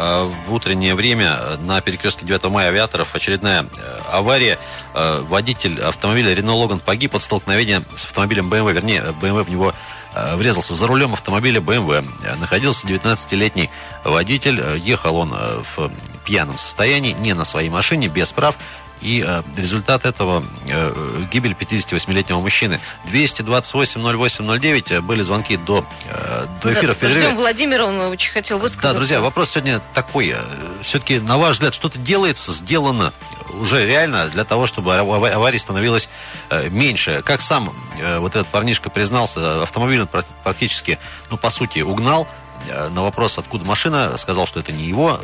в 0.46 0.54
утреннее 0.54 0.94
время 0.94 1.40
на 1.62 1.80
перекрестке 1.80 2.26
9 2.26 2.44
мая 2.46 2.68
авиаторов 2.68 3.16
очередная 3.16 3.66
авария. 4.12 4.60
Водитель 4.94 5.82
автомобиля 5.82 6.36
Renault 6.36 6.68
Logan 6.68 6.82
погиб 6.84 7.16
от 7.16 7.24
столкновения 7.24 7.82
с 7.96 8.04
автомобилем 8.04 8.52
BMW. 8.52 8.74
Вернее, 8.74 9.16
BMW 9.22 9.44
в 9.44 9.50
него 9.50 9.74
Э, 9.74 10.03
врезался 10.36 10.74
за 10.74 10.88
рулем 10.88 11.14
автомобиля 11.14 11.60
BMW. 11.60 12.06
Находился 12.40 12.88
19-летний 12.88 13.70
водитель. 14.04 14.62
Ехал 14.78 15.16
он 15.18 15.34
э, 15.34 15.62
в 15.76 15.92
пьяном 16.26 16.58
состоянии, 16.58 17.14
не 17.14 17.34
на 17.34 17.46
своей 17.46 17.70
машине, 17.70 18.08
без 18.08 18.32
прав. 18.32 18.56
И 19.04 19.24
э, 19.26 19.44
результат 19.58 20.06
этого 20.06 20.44
э, 20.68 21.24
гибель 21.32 21.56
58-летнего 21.60 22.40
мужчины. 22.40 22.80
228-08-09 23.12 25.02
были 25.02 25.22
звонки 25.22 25.58
до, 25.58 25.86
э, 26.10 26.46
до 26.62 26.74
эфира 26.74 26.88
да, 26.88 26.94
в 26.94 26.98
перерыве. 26.98 27.20
Ждем 27.20 27.36
Владимира, 27.36 27.86
он 27.86 28.00
очень 28.00 28.32
хотел 28.32 28.60
высказаться. 28.60 28.94
Да, 28.94 28.98
друзья, 28.98 29.20
вопрос 29.20 29.52
сегодня 29.52 29.82
такой. 29.94 30.34
Все-таки, 30.82 31.20
на 31.20 31.38
ваш 31.38 31.56
взгляд, 31.56 31.74
что-то 31.74 32.00
делается, 32.00 32.54
сделано 32.54 33.12
уже 33.60 33.86
реально 33.86 34.28
для 34.28 34.44
того, 34.44 34.68
чтобы 34.68 34.96
аварий 34.96 35.60
становилось 35.60 36.10
э, 36.50 36.70
меньше. 36.70 37.22
Как 37.24 37.42
сам 37.42 37.72
э, 38.00 38.20
вот 38.20 38.36
этот 38.36 38.48
парнишка 38.48 38.90
признался, 38.90 39.62
автомобиль 39.64 40.02
он 40.02 40.10
практически, 40.44 41.00
ну, 41.30 41.38
по 41.38 41.50
сути, 41.50 41.80
угнал. 41.80 42.28
Э, 42.70 42.90
на 42.90 43.04
вопрос, 43.04 43.38
откуда 43.38 43.66
машина, 43.66 44.18
сказал, 44.18 44.46
что 44.46 44.60
это 44.60 44.72
не 44.72 44.84
его, 44.84 45.20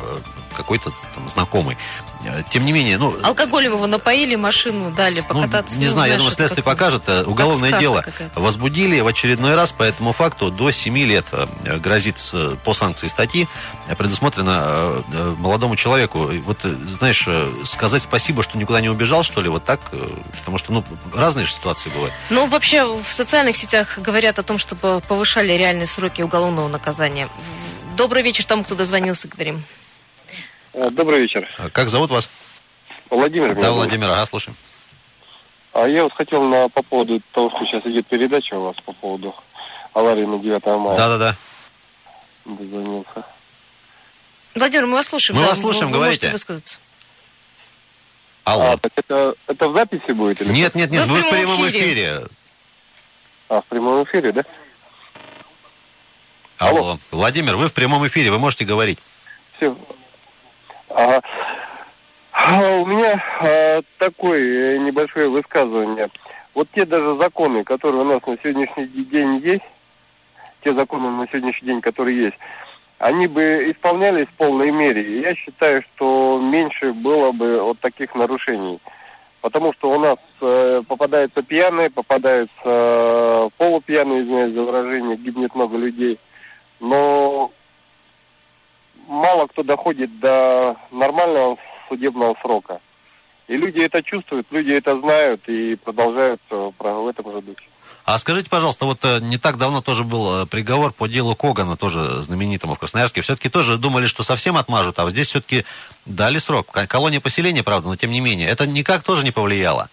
какой-то 0.56 0.92
там 1.14 1.28
знакомый. 1.28 1.76
Тем 2.50 2.64
не 2.64 2.72
менее, 2.72 2.98
ну... 2.98 3.14
Алкоголем 3.22 3.72
его 3.72 3.86
напоили, 3.86 4.34
машину 4.34 4.90
дали 4.90 5.20
ну, 5.20 5.26
покататься. 5.26 5.76
Ну, 5.76 5.80
не 5.82 5.88
знаю, 5.88 6.12
я 6.12 6.18
думаю, 6.18 6.34
следствие 6.34 6.62
покажет. 6.62 7.08
Уголовное 7.26 7.78
дело 7.78 8.04
возбудили 8.34 9.00
в 9.00 9.06
очередной 9.06 9.54
раз 9.54 9.72
по 9.72 9.82
этому 9.82 10.12
факту 10.12 10.50
до 10.50 10.70
7 10.70 10.96
лет 10.98 11.26
грозит 11.82 12.16
по 12.64 12.74
санкции 12.74 13.08
статьи 13.08 13.48
предусмотрено 13.96 15.02
молодому 15.38 15.76
человеку. 15.76 16.30
Вот, 16.42 16.58
знаешь, 16.98 17.26
сказать 17.64 18.02
спасибо, 18.02 18.42
что 18.42 18.58
никуда 18.58 18.80
не 18.80 18.88
убежал, 18.88 19.22
что 19.22 19.40
ли, 19.40 19.48
вот 19.48 19.64
так, 19.64 19.80
потому 20.38 20.58
что, 20.58 20.72
ну, 20.72 20.84
разные 21.14 21.46
же 21.46 21.52
ситуации 21.52 21.90
бывают. 21.90 22.14
Ну, 22.28 22.46
вообще, 22.46 22.84
в 22.84 23.12
социальных 23.12 23.56
сетях 23.56 23.98
говорят 23.98 24.38
о 24.38 24.42
том, 24.42 24.58
чтобы 24.58 25.00
повышали 25.08 25.52
реальные 25.52 25.86
сроки 25.86 26.22
уголовного 26.22 26.68
наказания. 26.68 27.28
Добрый 27.96 28.22
вечер 28.22 28.44
тому, 28.44 28.64
кто 28.64 28.74
дозвонился, 28.74 29.26
говорим. 29.28 29.64
Э, 30.72 30.90
добрый 30.90 31.20
вечер. 31.20 31.48
А 31.58 31.70
как 31.70 31.88
зовут 31.88 32.10
вас? 32.10 32.30
Владимир. 33.08 33.54
Да, 33.54 33.72
Владимир, 33.72 34.10
ага, 34.10 34.24
слушаем. 34.26 34.56
А 35.72 35.86
я 35.86 36.04
вот 36.04 36.12
хотел 36.12 36.42
на, 36.42 36.68
по 36.68 36.82
поводу 36.82 37.20
того, 37.32 37.50
что 37.50 37.64
сейчас 37.64 37.84
идет 37.86 38.06
передача 38.06 38.54
у 38.54 38.64
вас 38.64 38.76
по 38.84 38.92
поводу 38.92 39.34
аварии 39.92 40.24
на 40.24 40.38
9 40.38 40.66
мая. 40.66 40.96
Да-да-да. 40.96 41.36
Дозвонился. 42.44 43.24
Владимир, 44.54 44.86
мы 44.86 44.94
вас 44.94 45.06
слушаем. 45.06 45.36
Мы 45.38 45.44
да, 45.44 45.50
вас 45.50 45.60
слушаем, 45.60 45.88
вы, 45.88 45.98
говорите. 45.98 46.26
Вы 46.26 46.32
высказаться. 46.32 46.78
Алло. 48.44 48.72
А, 48.72 48.76
так 48.78 48.92
это, 48.96 49.34
это 49.46 49.68
в 49.68 49.74
записи 49.74 50.10
будет? 50.12 50.40
Или 50.40 50.52
нет, 50.52 50.74
нет, 50.74 50.90
нет, 50.90 51.06
вы, 51.06 51.14
вы 51.14 51.22
в 51.22 51.30
прямом 51.30 51.68
эфире. 51.68 51.86
эфире. 51.86 52.26
А, 53.48 53.60
в 53.60 53.64
прямом 53.66 54.04
эфире, 54.04 54.32
да? 54.32 54.42
Алло. 56.58 56.78
Алло. 56.78 56.98
Владимир, 57.10 57.56
вы 57.56 57.68
в 57.68 57.72
прямом 57.74 58.06
эфире, 58.06 58.30
вы 58.30 58.38
можете 58.38 58.64
говорить. 58.64 58.98
Все. 59.56 59.76
Ага. 60.90 61.22
А 62.32 62.78
у 62.78 62.86
меня 62.86 63.22
а, 63.40 63.80
такое 63.98 64.78
небольшое 64.78 65.28
высказывание. 65.28 66.08
Вот 66.54 66.68
те 66.74 66.84
даже 66.84 67.16
законы, 67.16 67.64
которые 67.64 68.02
у 68.02 68.04
нас 68.04 68.20
на 68.26 68.36
сегодняшний 68.38 68.86
день 68.86 69.36
есть, 69.38 69.64
те 70.62 70.74
законы 70.74 71.10
на 71.10 71.26
сегодняшний 71.28 71.68
день, 71.68 71.80
которые 71.80 72.24
есть, 72.24 72.38
они 72.98 73.26
бы 73.26 73.70
исполнялись 73.70 74.26
в 74.26 74.32
полной 74.32 74.70
мере. 74.70 75.20
Я 75.20 75.34
считаю, 75.34 75.82
что 75.82 76.40
меньше 76.42 76.92
было 76.92 77.32
бы 77.32 77.60
вот 77.62 77.78
таких 77.80 78.14
нарушений. 78.14 78.78
Потому 79.40 79.72
что 79.72 79.90
у 79.90 79.98
нас 79.98 80.18
э, 80.42 80.82
попадаются 80.86 81.42
пьяные, 81.42 81.88
попадаются 81.88 82.52
э, 82.62 83.48
полупьяные, 83.56 84.20
извиняюсь 84.20 84.52
за 84.52 84.62
выражение, 84.62 85.16
гибнет 85.16 85.54
много 85.54 85.78
людей. 85.78 86.18
Но 86.78 87.50
мало 89.10 89.48
кто 89.48 89.62
доходит 89.62 90.20
до 90.20 90.76
нормального 90.90 91.58
судебного 91.88 92.36
срока. 92.40 92.80
И 93.48 93.56
люди 93.56 93.80
это 93.80 94.02
чувствуют, 94.02 94.46
люди 94.50 94.70
это 94.70 94.98
знают 95.00 95.42
и 95.48 95.74
продолжают 95.74 96.40
э, 96.50 96.70
в 96.78 97.08
этом 97.08 97.32
же 97.32 97.42
духе. 97.42 97.64
А 98.04 98.16
скажите, 98.18 98.48
пожалуйста, 98.48 98.86
вот 98.86 99.04
э, 99.04 99.18
не 99.20 99.36
так 99.36 99.58
давно 99.58 99.80
тоже 99.82 100.04
был 100.04 100.42
э, 100.42 100.46
приговор 100.46 100.92
по 100.92 101.08
делу 101.08 101.34
Когана, 101.34 101.76
тоже 101.76 102.22
знаменитому 102.22 102.76
в 102.76 102.78
Красноярске. 102.78 103.22
Все-таки 103.22 103.48
тоже 103.48 103.76
думали, 103.76 104.06
что 104.06 104.22
совсем 104.22 104.56
отмажут, 104.56 105.00
а 105.00 105.04
вот 105.04 105.10
здесь 105.10 105.28
все-таки 105.28 105.64
дали 106.06 106.38
срок. 106.38 106.70
Колония 106.70 107.20
поселения, 107.20 107.64
правда, 107.64 107.88
но 107.88 107.96
тем 107.96 108.12
не 108.12 108.20
менее. 108.20 108.48
Это 108.48 108.68
никак 108.68 109.02
тоже 109.02 109.24
не 109.24 109.32
повлияло? 109.32 109.90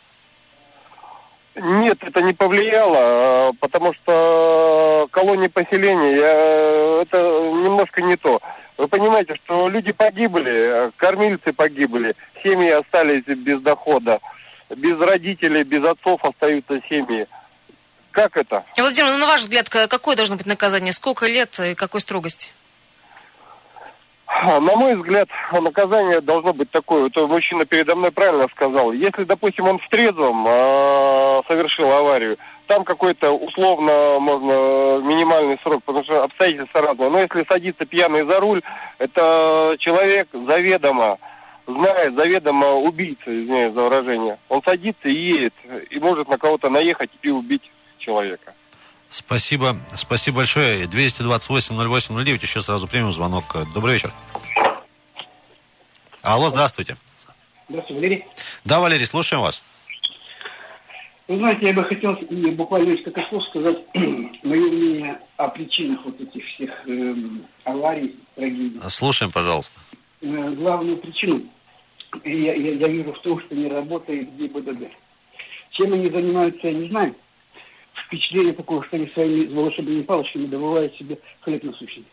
Нет, 1.56 1.98
это 2.02 2.22
не 2.22 2.34
повлияло, 2.34 3.52
потому 3.60 3.92
что 3.96 5.08
колония 5.10 5.50
поселения, 5.50 7.02
это 7.02 7.18
немножко 7.18 8.04
не 8.04 8.16
то. 8.16 8.40
Вы 8.78 8.88
понимаете, 8.88 9.36
что 9.44 9.68
люди 9.70 9.92
погибли, 9.92 10.92
кормильцы 10.98 11.52
погибли, 11.52 12.16
семьи 12.44 12.70
остались 12.70 13.24
без 13.24 13.60
дохода, 13.62 14.20
без 14.70 15.00
родителей, 15.00 15.64
без 15.64 15.84
отцов 15.84 16.24
остаются 16.24 16.80
семьи. 16.88 17.28
Как 18.12 18.38
это? 18.38 18.64
Владимир, 18.78 19.12
ну, 19.12 19.18
на 19.18 19.28
ваш 19.28 19.42
взгляд, 19.42 19.70
какое 19.70 20.16
должно 20.16 20.36
быть 20.36 20.46
наказание? 20.46 20.94
Сколько 20.94 21.26
лет 21.26 21.60
и 21.60 21.76
какой 21.76 22.02
строгости? 22.02 22.52
На 24.28 24.60
мой 24.60 24.96
взгляд, 24.96 25.30
наказание 25.52 26.22
должно 26.22 26.54
быть 26.54 26.70
такое. 26.70 27.08
Это 27.08 27.26
мужчина 27.26 27.66
передо 27.66 27.96
мной 27.96 28.12
правильно 28.12 28.48
сказал. 28.56 28.92
Если, 28.92 29.24
допустим, 29.24 29.68
он 29.68 29.80
в 29.80 29.88
трезвом 29.90 30.46
э, 30.48 31.42
совершил 31.48 31.92
аварию, 31.92 32.38
там 32.68 32.84
какой-то 32.84 33.32
условно 33.32 34.20
можно 34.20 35.00
минимальный 35.02 35.58
срок, 35.64 35.84
потому 35.84 36.04
что 36.04 36.24
обстоятельства 36.24 36.82
разные. 36.82 37.10
Но 37.10 37.20
если 37.20 37.46
садится 37.48 37.86
пьяный 37.86 38.26
за 38.26 38.40
руль, 38.40 38.62
это 39.00 39.76
человек 39.80 40.28
заведомо 40.32 41.18
знает, 41.66 42.16
заведомо 42.16 42.74
убийца, 42.74 43.24
извиняюсь 43.26 43.74
за 43.74 43.82
выражение. 43.82 44.38
Он 44.50 44.62
садится 44.64 45.10
и 45.10 45.14
едет, 45.14 45.54
и 45.90 46.00
может 46.00 46.30
на 46.30 46.38
кого-то 46.38 46.70
наехать 46.70 47.10
и 47.22 47.30
убить 47.30 47.70
человека. 47.98 48.54
Спасибо. 49.10 49.78
Спасибо 49.96 50.38
большое. 50.38 50.86
228-08-09. 50.86 52.42
Еще 52.42 52.62
сразу 52.62 52.88
примем 52.88 53.14
звонок. 53.14 53.56
Добрый 53.74 53.94
вечер. 53.94 54.12
Алло, 56.22 56.50
здравствуйте. 56.50 56.98
Здравствуйте, 57.70 58.02
Валерий. 58.02 58.26
Да, 58.66 58.80
Валерий, 58.80 59.06
слушаем 59.06 59.42
вас. 59.42 59.62
Вы 61.28 61.38
знаете, 61.38 61.68
я 61.68 61.74
бы 61.74 61.84
хотел 61.84 62.18
буквально 62.54 62.92
несколько 62.92 63.22
слов 63.30 63.44
сказать 63.46 63.80
мое 63.94 64.72
мнение 64.72 65.20
о 65.36 65.50
причинах 65.50 66.06
вот 66.06 66.20
этих 66.22 66.46
всех 66.46 66.72
э, 66.88 67.16
аварий, 67.66 68.16
трагедий. 68.36 68.80
Слушаем, 68.88 69.32
пожалуйста. 69.32 69.78
Э, 70.22 70.50
главную 70.52 70.98
причину 70.98 71.42
я, 72.24 72.54
я, 72.54 72.74
я 72.74 72.88
вижу 72.88 73.14
в 73.14 73.20
том, 73.20 73.42
что 73.42 73.56
не 73.56 73.68
работает 73.68 74.34
ГИБДД. 74.38 74.90
Чем 75.72 75.94
они 75.94 76.10
занимаются, 76.10 76.68
я 76.68 76.74
не 76.74 76.88
знаю 76.90 77.14
впечатление 78.08 78.54
такое, 78.54 78.82
что 78.84 78.96
они 78.96 79.08
своими 79.08 79.54
волшебными 79.54 80.02
палочками 80.02 80.46
добывают 80.46 80.96
себе 80.96 81.20
хлеб 81.42 81.64
насущный. 81.64 82.06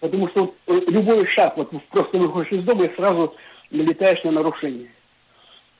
Потому 0.00 0.28
что 0.28 0.44
вот 0.44 0.56
э, 0.66 0.90
любой 0.90 1.26
шаг, 1.26 1.56
вот 1.56 1.70
просто 1.90 2.18
выходишь 2.18 2.52
из 2.52 2.64
дома 2.64 2.86
и 2.86 2.94
сразу 2.96 3.34
налетаешь 3.70 4.22
на 4.24 4.32
нарушение. 4.32 4.90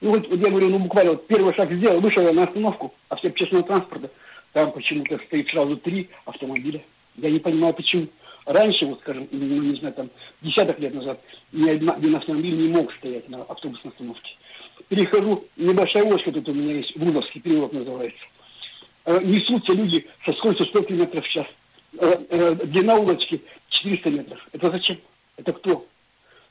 Ну 0.01 0.11
вот, 0.11 0.29
вот 0.29 0.41
я 0.41 0.49
говорю, 0.49 0.69
ну 0.69 0.79
буквально 0.79 1.13
вот 1.13 1.27
первый 1.27 1.55
шаг 1.55 1.71
сделал, 1.73 2.01
вышел 2.01 2.23
я 2.23 2.33
на 2.33 2.45
остановку 2.45 2.95
а 3.09 3.17
все 3.17 3.29
общественного 3.29 3.67
транспорта, 3.67 4.11
там 4.53 4.73
почему-то 4.73 5.19
стоит 5.27 5.49
сразу 5.49 5.77
три 5.77 6.09
автомобиля. 6.25 6.83
Я 7.17 7.31
не 7.31 7.39
понимаю, 7.39 7.75
почему. 7.75 8.07
Раньше, 8.47 8.87
вот 8.87 9.01
скажем, 9.01 9.29
ну, 9.31 9.39
не 9.39 9.77
знаю, 9.79 9.95
там, 9.95 10.11
десяток 10.41 10.79
лет 10.81 10.95
назад, 10.95 11.21
ни 11.53 11.69
один 11.69 12.17
автомобиль 12.17 12.57
не 12.57 12.69
мог 12.69 12.93
стоять 12.95 13.29
на 13.29 13.43
автобусной 13.43 13.93
остановке. 13.93 14.31
Перехожу, 14.89 15.45
небольшая 15.57 16.05
очередь 16.05 16.35
тут 16.35 16.49
у 16.49 16.55
меня 16.55 16.75
есть, 16.75 16.97
Вудовский 16.97 17.41
переулок 17.41 17.73
называется. 17.73 18.25
Э, 19.05 19.21
несутся 19.23 19.73
люди 19.73 20.07
со 20.25 20.33
скоростью 20.33 20.67
100 20.67 20.83
км 20.83 21.21
в 21.21 21.29
час. 21.29 21.47
Э, 21.99 22.17
э, 22.31 22.55
длина 22.65 22.97
улочки 22.97 23.43
400 23.69 24.11
метров. 24.11 24.49
Это 24.53 24.71
зачем? 24.71 24.99
Это 25.37 25.53
кто? 25.53 25.87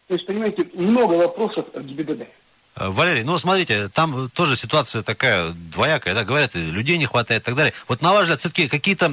То 0.08 0.14
есть, 0.14 0.26
понимаете, 0.26 0.68
много 0.74 1.14
вопросов 1.16 1.72
к 1.72 1.82
ГИБДД. 1.82 2.28
Валерий, 2.76 3.24
ну 3.24 3.38
смотрите, 3.38 3.90
там 3.90 4.30
тоже 4.30 4.56
ситуация 4.56 5.02
такая 5.04 5.50
двоякая, 5.50 6.14
да, 6.14 6.24
говорят, 6.24 6.56
людей 6.56 6.98
не 6.98 7.06
хватает 7.06 7.42
и 7.42 7.46
так 7.46 7.56
далее. 7.56 7.74
Вот 7.88 8.02
на 8.02 8.14
ваш 8.14 8.24
взгляд, 8.24 8.40
все-таки 8.40 8.68
какие-то 8.68 9.08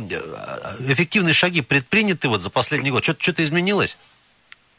эффективные 0.78 1.34
шаги 1.34 1.62
предприняты 1.62 2.28
вот 2.28 2.42
за 2.42 2.50
последний 2.50 2.90
год? 2.90 3.04
Что-то 3.04 3.42
изменилось? 3.42 3.98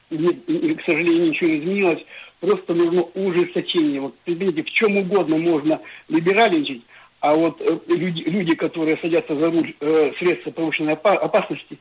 Нет, 0.09 0.37
к 0.47 0.85
сожалению, 0.85 1.29
ничего 1.29 1.49
не 1.49 1.59
изменилось. 1.59 1.99
Просто 2.39 2.73
нужно 2.73 3.01
ужесточение. 3.01 3.99
Вот, 3.99 4.17
понимаете, 4.19 4.63
в 4.63 4.69
чем 4.69 4.97
угодно 4.97 5.37
можно 5.37 5.81
либеральничать, 6.07 6.81
а 7.19 7.33
вот 7.33 7.59
э, 7.61 7.79
люди, 7.87 8.21
люди 8.21 8.55
которые 8.55 8.97
садятся 8.97 9.35
за 9.35 9.49
руль 9.49 9.73
э, 9.79 10.11
средства 10.19 10.51
повышенной 10.51 10.93
опасности, 10.93 11.73
э, 11.73 11.77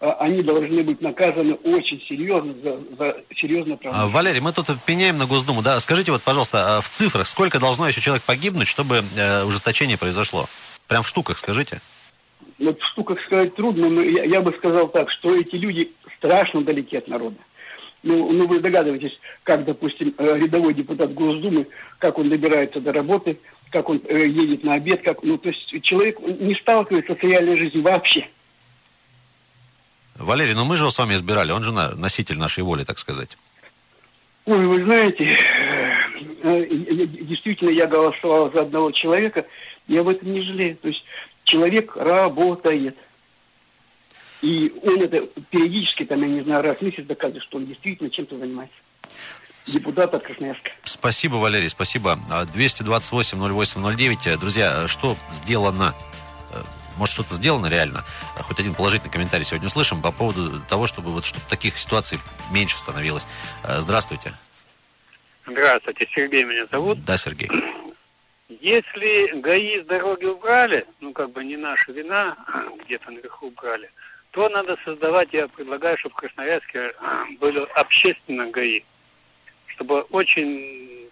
они 0.00 0.42
должны 0.42 0.82
быть 0.82 1.00
наказаны 1.00 1.54
очень 1.54 2.00
серьезно 2.08 2.54
за, 2.62 2.78
за 2.96 3.16
серьезное 3.34 3.76
правонарушение. 3.76 4.14
Валерий, 4.14 4.40
мы 4.40 4.52
тут 4.52 4.66
пеняем 4.84 5.18
на 5.18 5.26
Госдуму, 5.26 5.62
да? 5.62 5.80
Скажите, 5.80 6.12
вот, 6.12 6.22
пожалуйста, 6.22 6.78
а 6.78 6.80
в 6.80 6.88
цифрах 6.88 7.26
сколько 7.26 7.58
должно 7.58 7.88
еще 7.88 8.00
человек 8.00 8.24
погибнуть, 8.24 8.68
чтобы 8.68 9.04
э, 9.16 9.44
ужесточение 9.44 9.98
произошло? 9.98 10.48
Прям 10.86 11.02
в 11.02 11.08
штуках 11.08 11.38
скажите. 11.38 11.80
Вот 12.58 12.80
в 12.80 12.86
штуках 12.86 13.20
сказать 13.26 13.54
трудно, 13.56 13.88
но 13.88 14.02
я, 14.02 14.24
я 14.24 14.40
бы 14.40 14.52
сказал 14.52 14.88
так, 14.88 15.10
что 15.10 15.34
эти 15.34 15.56
люди 15.56 15.92
страшно 16.16 16.62
далеки 16.62 16.96
от 16.96 17.08
народа. 17.08 17.36
Ну, 18.04 18.32
ну, 18.32 18.46
вы 18.46 18.60
догадываетесь, 18.60 19.18
как, 19.42 19.64
допустим, 19.64 20.14
э, 20.16 20.38
рядовой 20.38 20.74
депутат 20.74 21.12
Госдумы, 21.12 21.66
как 21.98 22.18
он 22.18 22.28
добирается 22.28 22.80
до 22.80 22.92
работы, 22.92 23.38
как 23.70 23.88
он 23.88 24.00
э, 24.06 24.26
едет 24.26 24.62
на 24.62 24.74
обед, 24.74 25.02
как, 25.02 25.24
ну, 25.24 25.36
то 25.38 25.48
есть 25.48 25.82
человек 25.82 26.20
не 26.20 26.54
сталкивается 26.54 27.16
с 27.16 27.22
реальной 27.22 27.56
жизнью 27.56 27.82
вообще. 27.82 28.28
Валерий, 30.18 30.54
ну 30.54 30.64
мы 30.64 30.76
же 30.76 30.82
его 30.82 30.90
с 30.90 30.98
вами 30.98 31.14
избирали, 31.14 31.52
он 31.52 31.62
же 31.62 31.72
носитель 31.72 32.36
нашей 32.38 32.64
воли, 32.64 32.84
так 32.84 32.98
сказать. 32.98 33.38
Ой, 34.46 34.66
вы 34.66 34.82
знаете, 34.82 35.24
э, 36.42 36.62
э, 36.62 36.66
действительно 37.06 37.70
я 37.70 37.86
голосовал 37.86 38.50
за 38.50 38.62
одного 38.62 38.90
человека, 38.90 39.46
я 39.86 40.00
об 40.00 40.08
этом 40.08 40.32
не 40.32 40.40
жалею. 40.42 40.76
То 40.76 40.88
есть 40.88 41.04
человек 41.44 41.96
работает. 41.96 42.96
И 44.40 44.72
он 44.82 45.02
это 45.02 45.26
периодически, 45.50 46.04
там, 46.04 46.22
я 46.22 46.28
не 46.28 46.40
знаю, 46.42 46.62
раз 46.62 46.78
в 46.78 46.82
месяц 46.82 47.04
доказывает, 47.04 47.42
что 47.42 47.58
он 47.58 47.66
действительно 47.66 48.08
чем-то 48.08 48.38
занимается. 48.38 48.76
Депутат 49.66 50.14
от 50.14 50.22
Красноярска. 50.22 50.70
Спасибо, 50.84 51.34
Валерий, 51.34 51.68
спасибо. 51.68 52.18
228-08-09. 52.54 54.38
Друзья, 54.38 54.88
что 54.88 55.16
сделано 55.30 55.94
может, 56.98 57.14
что-то 57.14 57.34
сделано 57.34 57.66
реально? 57.68 58.04
Хоть 58.36 58.60
один 58.60 58.74
положительный 58.74 59.10
комментарий 59.10 59.44
сегодня 59.44 59.68
услышим 59.68 60.02
по 60.02 60.12
поводу 60.12 60.60
того, 60.68 60.86
чтобы 60.86 61.10
вот 61.10 61.24
чтобы 61.24 61.44
таких 61.48 61.78
ситуаций 61.78 62.18
меньше 62.50 62.78
становилось. 62.78 63.24
Э, 63.64 63.80
здравствуйте. 63.80 64.34
Здравствуйте, 65.46 66.06
Сергей 66.14 66.44
меня 66.44 66.66
зовут. 66.66 67.04
Да, 67.04 67.16
Сергей. 67.16 67.48
Если 68.48 69.40
ГАИ 69.40 69.82
с 69.82 69.86
дороги 69.86 70.24
убрали, 70.24 70.86
ну 71.00 71.12
как 71.12 71.30
бы 71.30 71.44
не 71.44 71.56
наша 71.56 71.92
вина, 71.92 72.36
где-то 72.84 73.10
наверху 73.10 73.48
убрали, 73.48 73.90
то 74.30 74.48
надо 74.48 74.76
создавать, 74.84 75.28
я 75.32 75.48
предлагаю, 75.48 75.96
чтобы 75.98 76.14
в 76.14 76.18
Красноярске 76.18 76.92
были 77.40 77.60
общественные 77.74 78.50
ГАИ, 78.50 78.82
чтобы 79.66 80.02
очень 80.02 81.07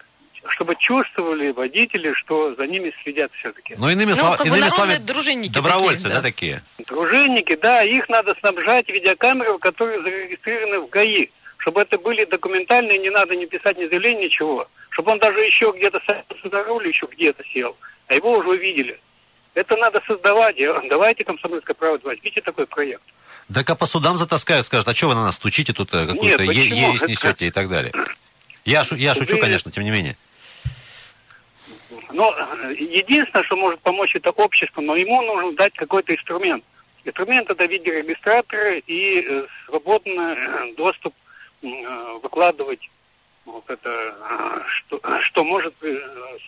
чтобы 0.51 0.77
чувствовали 0.77 1.51
водители, 1.53 2.13
что 2.13 2.55
за 2.55 2.67
ними 2.67 2.93
следят 3.03 3.33
все-таки. 3.35 3.75
Ну, 3.79 3.89
иными, 3.89 4.11
ну, 4.11 4.17
слов... 4.17 4.45
иными 4.45 4.69
словами, 4.69 4.97
дружинники 4.99 5.53
добровольцы, 5.53 6.05
такие, 6.05 6.15
да? 6.15 6.15
да, 6.15 6.23
такие? 6.23 6.63
Дружинники, 6.87 7.57
да, 7.57 7.83
их 7.83 8.09
надо 8.09 8.35
снабжать 8.41 8.89
видеокамерами, 8.89 9.59
которые 9.59 10.03
зарегистрированы 10.03 10.81
в 10.81 10.89
ГАИ. 10.89 11.29
Чтобы 11.59 11.81
это 11.81 11.99
были 11.99 12.25
документальные, 12.25 12.99
не 12.99 13.11
надо 13.11 13.35
не 13.35 13.47
писать 13.47 13.79
ни 13.79 13.87
заявления, 13.89 14.27
ничего. 14.27 14.69
Чтобы 14.91 15.13
он 15.13 15.19
даже 15.19 15.39
еще 15.41 15.73
где-то 15.77 16.01
садился 16.07 16.49
за 16.49 16.63
руль, 16.65 16.87
еще 16.87 17.09
где-то 17.11 17.43
сел, 17.53 17.77
а 18.07 18.15
его 18.15 18.33
уже 18.33 18.51
увидели. 18.51 19.01
Это 19.55 19.77
надо 19.77 20.03
создавать. 20.07 20.57
Давайте 20.89 21.25
комсомольское 21.25 21.75
право 21.75 21.99
возьмите 22.03 22.41
такой 22.43 22.67
проект. 22.67 23.03
Так 23.53 23.69
а 23.71 23.75
по 23.75 23.87
судам 23.87 24.17
затаскают, 24.17 24.67
скажут, 24.67 24.89
а 24.89 24.95
что 24.95 25.09
вы 25.09 25.15
на 25.15 25.23
нас 25.23 25.37
стучите 25.37 25.73
тут 25.73 25.95
э, 25.95 26.07
какую-то 26.07 26.43
ересь 26.43 27.03
несете 27.03 27.47
и 27.47 27.51
так 27.51 27.69
далее. 27.69 27.93
Я, 28.65 28.83
шу, 28.83 28.97
я 28.97 29.15
шучу, 29.15 29.39
конечно, 29.39 29.71
тем 29.71 29.85
не 29.85 29.91
менее. 29.91 30.17
Но 32.13 32.35
единственное, 32.71 33.45
что 33.45 33.57
может 33.57 33.81
помочь 33.81 34.15
это 34.15 34.31
общество, 34.31 34.81
но 34.81 34.97
ему 34.97 35.23
нужно 35.23 35.53
дать 35.53 35.75
какой-то 35.75 36.15
инструмент. 36.15 36.65
Инструмент 37.05 37.49
это 37.51 37.65
видеорегистраторы 37.67 38.83
и 38.87 39.21
э, 39.21 39.47
свободный 39.67 40.35
э, 40.35 40.75
доступ 40.77 41.15
э, 41.63 41.67
выкладывать 42.23 42.81
вот 43.47 43.65
это, 43.69 44.15
что, 44.67 45.01
что 45.23 45.45
может 45.45 45.75
э, 45.83 45.97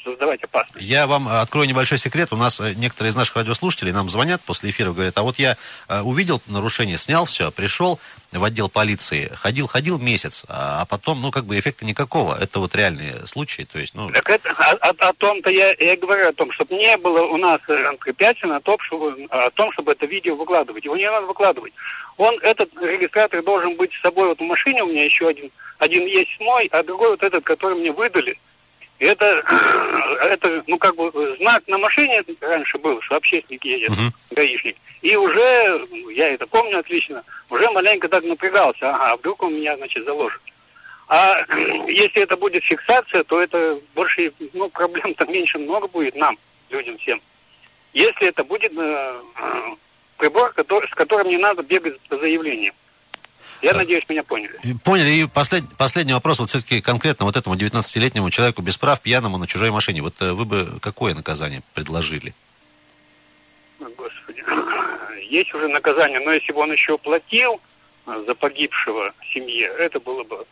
создавать 0.04 0.42
опасность. 0.42 0.84
Я 0.84 1.06
вам 1.06 1.28
открою 1.28 1.68
небольшой 1.68 1.98
секрет. 1.98 2.32
У 2.32 2.36
нас 2.36 2.60
э, 2.60 2.74
некоторые 2.74 3.10
из 3.10 3.16
наших 3.16 3.36
радиослушателей 3.36 3.92
нам 3.92 4.10
звонят 4.10 4.42
после 4.42 4.70
эфира, 4.70 4.90
говорят, 4.90 5.16
а 5.16 5.22
вот 5.22 5.38
я 5.38 5.56
э, 5.88 6.00
увидел 6.00 6.42
нарушение, 6.46 6.98
снял 6.98 7.24
все, 7.24 7.50
пришел 7.52 8.00
в 8.32 8.44
отдел 8.44 8.68
полиции, 8.68 9.30
ходил-ходил 9.35 9.99
месяц, 9.99 10.44
а, 10.49 10.82
а 10.82 10.87
потом, 10.87 11.20
ну, 11.23 11.30
как 11.30 11.44
бы 11.44 11.58
эффекта 11.58 11.87
никакого. 11.87 12.37
Это 12.38 12.61
вот 12.61 12.75
реальные 12.75 13.26
случаи, 13.26 13.62
то 13.62 13.78
есть, 13.78 13.94
ну... 13.94 14.11
Так 14.11 14.28
это, 14.28 14.50
о, 14.50 14.73
о, 14.75 14.90
о 14.90 15.12
том-то 15.14 15.50
я, 15.50 15.75
я 15.78 15.97
говорю, 15.97 16.28
о 16.28 16.32
том, 16.32 16.52
чтобы 16.52 16.75
не 16.75 16.97
было 16.99 17.23
у 17.23 17.37
нас 17.37 17.61
препятствий 18.00 18.49
на 18.49 18.61
том, 18.61 18.78
чтобы, 18.80 19.26
о 19.30 19.50
том, 19.50 19.73
чтобы 19.73 19.92
это 19.92 20.06
видео 20.06 20.35
выкладывать. 20.35 20.85
Его 20.85 20.97
не 20.97 21.11
надо 21.11 21.26
выкладывать. 21.26 21.73
Он, 22.16 22.38
этот 22.42 22.70
регистратор 22.82 23.42
должен 23.42 23.76
быть 23.76 23.92
с 23.92 24.00
собой, 24.02 24.28
вот 24.28 24.38
в 24.38 24.42
машине 24.42 24.82
у 24.82 24.88
меня 24.88 25.04
еще 25.04 25.28
один 25.28 25.50
один 25.78 26.06
есть 26.06 26.38
мой, 26.40 26.68
а 26.73 26.82
другой 26.82 27.11
вот 27.11 27.23
этот, 27.23 27.44
который 27.44 27.76
мне 27.76 27.92
выдали. 27.92 28.38
Это, 28.98 29.42
это, 30.22 30.62
ну, 30.66 30.78
как 30.78 30.96
бы 30.96 31.36
знак 31.38 31.62
на 31.66 31.78
машине 31.78 32.24
раньше 32.40 32.78
был, 32.78 33.00
что 33.02 33.16
общественник 33.16 33.64
едет, 33.64 33.90
uh-huh. 33.90 34.12
гаишник. 34.30 34.76
И 35.02 35.16
уже, 35.16 35.86
я 36.12 36.28
это 36.30 36.46
помню 36.46 36.78
отлично, 36.78 37.22
уже 37.50 37.70
маленько 37.70 38.08
так 38.08 38.24
напрягался, 38.24 38.90
ага, 38.90 39.12
а 39.12 39.16
вдруг 39.16 39.42
он 39.42 39.54
меня, 39.54 39.76
значит, 39.76 40.04
заложит. 40.04 40.40
А 41.06 41.44
если 41.88 42.22
это 42.22 42.37
будет 42.37 42.64
фиксация, 42.64 43.22
то 43.24 43.40
это 43.40 43.78
больше, 43.94 44.32
ну, 44.52 44.68
проблем-то 44.68 45.26
меньше 45.26 45.58
много 45.58 45.87
будет 45.87 46.16
нам, 46.16 46.37
людям 46.70 46.98
всем. 46.98 47.20
Если 47.92 48.28
это 48.28 48.44
будет 48.44 48.72
э, 48.76 49.20
прибор, 50.18 50.52
который, 50.52 50.88
с 50.88 50.94
которым 50.94 51.28
не 51.28 51.38
надо 51.38 51.62
бегать 51.62 51.98
по 52.08 52.18
заявлениям. 52.18 52.74
Я 53.62 53.75
надеюсь, 53.75 54.05
меня 54.09 54.23
поняли. 54.23 54.59
Поняли. 54.85 55.11
И 55.11 55.27
послед, 55.27 55.64
последний 55.77 56.12
вопрос, 56.12 56.38
вот 56.38 56.51
все-таки 56.51 56.81
конкретно 56.81 57.27
вот 57.27 57.37
этому 57.37 57.57
19-летнему 57.57 58.31
человеку 58.31 58.62
без 58.62 58.77
прав, 58.77 59.01
пьяному 59.01 59.37
на 59.38 59.47
чужой 59.47 59.71
машине. 59.71 60.03
Вот 60.03 60.21
э, 60.21 60.33
вы 60.33 60.44
бы 60.44 60.79
какое 60.81 61.14
наказание 61.14 61.62
предложили? 61.75 62.35
Господи. 63.81 64.44
Есть 65.29 65.53
уже 65.55 65.68
наказание, 65.68 66.21
но 66.21 66.33
если 66.33 66.53
бы 66.53 66.61
он 66.61 66.73
еще 66.73 66.97
платил 66.99 67.61
э, 68.07 68.25
за 68.27 68.35
погибшего 68.35 69.12
семье, 69.33 69.66
это 69.79 69.99
было 69.99 70.23
бы 70.23 70.47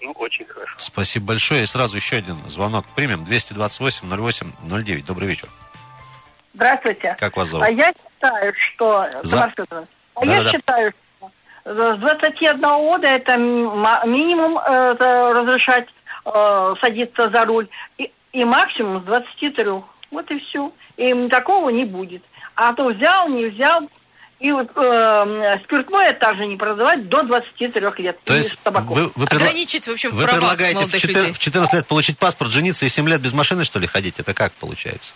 ну, 0.00 0.12
очень 0.12 0.44
хорошо. 0.46 0.74
Спасибо 0.78 1.26
большое. 1.26 1.62
И 1.62 1.66
сразу 1.66 1.96
еще 1.96 2.16
один 2.16 2.36
звонок 2.46 2.86
примем. 2.94 3.24
228-08-09. 3.24 5.04
Добрый 5.04 5.28
вечер. 5.28 5.48
Здравствуйте. 6.54 7.16
Как 7.18 7.36
вас 7.36 7.48
зовут? 7.48 7.66
А 7.66 7.70
я 7.70 7.92
считаю, 7.92 8.54
что... 8.54 9.08
За... 9.22 9.52
А 10.14 10.26
да, 10.26 10.36
я 10.36 10.42
да, 10.42 10.50
считаю, 10.50 10.92
с 11.68 11.98
21 11.98 12.60
года 12.60 13.08
это 13.08 13.36
минимум 13.36 14.58
э, 14.58 14.94
разрешать 15.32 15.88
э, 16.24 16.74
садиться 16.80 17.28
за 17.28 17.44
руль. 17.44 17.68
И, 17.98 18.10
и 18.32 18.44
максимум 18.44 19.02
с 19.02 19.04
23. 19.04 19.66
Вот 20.10 20.30
и 20.30 20.40
все. 20.40 20.72
И 20.96 21.28
такого 21.28 21.68
не 21.70 21.84
будет. 21.84 22.22
А 22.54 22.72
то 22.72 22.86
взял, 22.86 23.28
не 23.28 23.46
взял. 23.46 23.88
И 24.40 24.52
вот 24.52 24.70
э, 24.76 25.58
спиртное 25.64 26.12
также 26.14 26.46
не 26.46 26.56
продавать 26.56 27.08
до 27.08 27.22
23 27.22 27.72
лет. 27.98 28.18
То 28.24 28.34
есть 28.34 28.56
вы, 28.64 29.10
вы, 29.14 29.26
предла... 29.26 29.46
Ограничить, 29.48 29.88
в 29.88 29.92
общем, 29.92 30.10
вы 30.10 30.26
предлагаете 30.26 30.86
в 30.86 30.96
14, 30.96 31.36
в 31.36 31.38
14 31.38 31.74
лет 31.74 31.86
получить 31.86 32.18
паспорт, 32.18 32.50
жениться 32.50 32.86
и 32.86 32.88
7 32.88 33.08
лет 33.08 33.20
без 33.20 33.32
машины, 33.32 33.64
что 33.64 33.78
ли, 33.78 33.86
ходить? 33.86 34.20
Это 34.20 34.34
как 34.34 34.52
получается? 34.54 35.14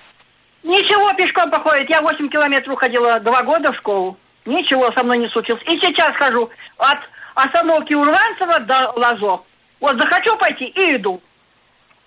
Ничего, 0.64 1.12
пешком 1.14 1.50
походит. 1.50 1.88
Я 1.88 2.02
8 2.02 2.28
километров 2.28 2.78
ходила 2.78 3.20
2 3.20 3.42
года 3.42 3.72
в 3.72 3.76
школу. 3.76 4.18
Ничего 4.44 4.90
со 4.92 5.02
мной 5.02 5.18
не 5.18 5.28
случилось. 5.28 5.62
И 5.66 5.78
сейчас 5.78 6.16
хожу 6.16 6.50
от 6.78 6.98
остановки 7.34 7.94
Урванцева 7.94 8.60
до 8.60 8.92
Лазо. 8.96 9.40
Вот 9.80 9.96
захочу 9.96 10.36
пойти 10.36 10.66
и 10.66 10.96
иду. 10.96 11.20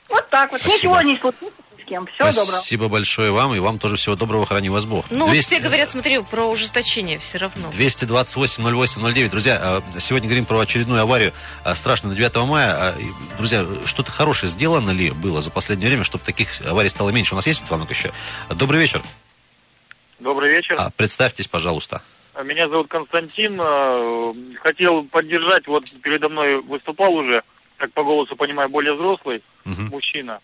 Вот 0.10 0.28
так 0.30 0.52
вот. 0.52 0.62
Спасибо. 0.62 0.78
Ничего 0.78 1.02
не 1.02 1.18
случилось 1.18 1.54
с 1.82 1.88
кем. 1.88 2.06
Всего 2.08 2.32
Спасибо 2.32 2.46
доброго. 2.46 2.60
Спасибо 2.60 2.88
большое 2.88 3.32
вам. 3.32 3.56
И 3.56 3.60
вам 3.60 3.80
тоже 3.80 3.96
всего 3.96 4.16
доброго. 4.16 4.46
Храни 4.46 4.70
вас 4.70 4.86
Бог. 4.86 5.06
Ну, 5.10 5.28
200... 5.28 5.36
вот 5.36 5.46
все 5.46 5.60
говорят, 5.60 5.90
смотри, 5.90 6.22
про 6.22 6.46
ужесточение 6.46 7.20
все 7.20 7.38
равно. 7.38 7.70
228-08-09. 7.70 9.30
Друзья, 9.30 9.60
а, 9.62 9.84
сегодня 10.00 10.28
говорим 10.28 10.46
про 10.46 10.60
очередную 10.60 11.02
аварию 11.02 11.34
а, 11.64 11.74
страшную 11.76 12.14
на 12.14 12.18
9 12.18 12.36
мая. 12.48 12.72
А, 12.72 12.96
друзья, 13.38 13.66
что-то 13.86 14.12
хорошее 14.12 14.50
сделано 14.50 14.92
ли 14.92 15.12
было 15.12 15.42
за 15.42 15.52
последнее 15.52 15.88
время, 15.88 16.04
чтобы 16.04 16.24
таких 16.24 16.50
аварий 16.66 16.90
стало 16.90 17.10
меньше? 17.12 17.34
У 17.34 17.38
нас 17.38 17.48
есть 17.48 17.66
звонок 17.66 17.90
еще? 17.90 18.12
Добрый 18.50 18.80
вечер. 18.80 19.02
Добрый 20.20 20.50
вечер. 20.50 20.78
Представьтесь, 20.98 21.48
пожалуйста. 21.48 22.02
Меня 22.44 22.68
зовут 22.68 22.88
Константин. 22.90 23.60
Э, 23.62 24.34
хотел 24.60 25.06
поддержать, 25.06 25.68
вот 25.68 25.90
передо 26.02 26.28
мной 26.28 26.62
выступал 26.62 27.14
уже, 27.14 27.44
как 27.78 27.94
по 27.94 28.04
голосу 28.04 28.36
понимаю, 28.36 28.70
более 28.70 28.94
взрослый 28.94 29.42
угу. 29.66 29.82
мужчина 29.84 30.42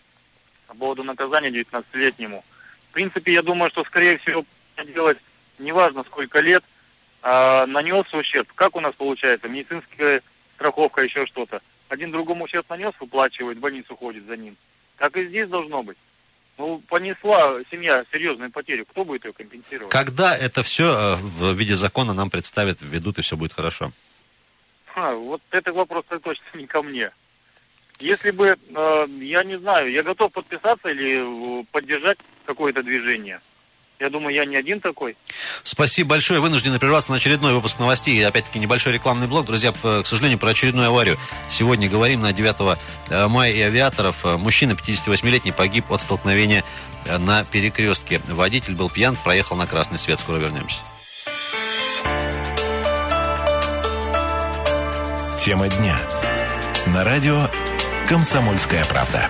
по 0.68 0.74
поводу 0.74 1.04
наказания 1.04 1.50
19-летнему. 1.50 2.44
В 2.90 2.92
принципе, 2.92 3.32
я 3.34 3.42
думаю, 3.42 3.70
что, 3.70 3.84
скорее 3.84 4.18
всего, 4.18 4.44
делать 4.94 5.18
неважно 5.58 6.02
сколько 6.04 6.40
лет, 6.40 6.64
а 7.22 7.66
нанес 7.66 8.06
ущерб. 8.14 8.50
Как 8.54 8.74
у 8.74 8.80
нас 8.80 8.94
получается? 8.94 9.48
Медицинская 9.48 10.22
страховка, 10.56 11.02
еще 11.02 11.26
что-то. 11.26 11.60
Один 11.88 12.10
другому 12.10 12.44
ущерб 12.44 12.68
нанес, 12.70 12.92
выплачивает, 12.98 13.58
в 13.58 13.60
больницу 13.60 13.96
ходит 13.96 14.26
за 14.26 14.36
ним. 14.36 14.56
Так 14.96 15.16
и 15.16 15.26
здесь 15.26 15.48
должно 15.48 15.82
быть. 15.82 15.98
Ну, 16.62 16.78
понесла 16.78 17.58
семья 17.72 18.04
серьезную 18.12 18.52
потерю. 18.52 18.86
Кто 18.86 19.04
будет 19.04 19.24
ее 19.24 19.32
компенсировать? 19.32 19.90
Когда 19.90 20.36
это 20.36 20.62
все 20.62 20.84
э, 20.84 21.16
в 21.16 21.54
виде 21.54 21.74
закона 21.74 22.14
нам 22.14 22.30
представят, 22.30 22.80
введут, 22.80 23.18
и 23.18 23.22
все 23.22 23.36
будет 23.36 23.52
хорошо? 23.52 23.90
А, 24.94 25.12
вот 25.12 25.42
этот 25.50 25.74
вопрос 25.74 26.04
точно 26.22 26.44
не 26.54 26.68
ко 26.68 26.82
мне. 26.82 27.10
Если 27.98 28.30
бы, 28.30 28.56
э, 28.76 29.06
я 29.18 29.42
не 29.42 29.58
знаю, 29.58 29.90
я 29.90 30.04
готов 30.04 30.30
подписаться 30.30 30.88
или 30.90 31.62
э, 31.62 31.64
поддержать 31.72 32.18
какое-то 32.46 32.84
движение– 32.84 33.40
я 34.02 34.10
думаю, 34.10 34.34
я 34.34 34.44
не 34.44 34.56
один 34.56 34.80
такой. 34.80 35.16
Спасибо 35.62 36.10
большое. 36.10 36.40
Вынуждены 36.40 36.80
прерваться 36.80 37.12
на 37.12 37.18
очередной 37.18 37.54
выпуск 37.54 37.78
новостей. 37.78 38.16
И 38.16 38.22
опять-таки 38.22 38.58
небольшой 38.58 38.92
рекламный 38.92 39.28
блок. 39.28 39.46
Друзья, 39.46 39.72
к 39.72 40.04
сожалению, 40.04 40.40
про 40.40 40.50
очередную 40.50 40.88
аварию. 40.88 41.16
Сегодня 41.48 41.88
говорим 41.88 42.20
на 42.20 42.32
9 42.32 42.78
э, 43.10 43.28
мая 43.28 43.52
и 43.52 43.60
авиаторов. 43.60 44.16
Э, 44.24 44.36
мужчина 44.36 44.72
58-летний 44.72 45.52
погиб 45.52 45.90
от 45.92 46.00
столкновения 46.00 46.64
э, 47.04 47.16
на 47.18 47.44
перекрестке. 47.44 48.20
Водитель 48.26 48.74
был 48.74 48.90
пьян, 48.90 49.16
проехал 49.22 49.54
на 49.56 49.68
красный 49.68 49.98
свет. 49.98 50.18
Скоро 50.18 50.38
вернемся. 50.38 50.78
Тема 55.38 55.68
дня. 55.68 55.96
На 56.88 57.04
радио 57.04 57.48
«Комсомольская 58.08 58.84
правда». 58.86 59.28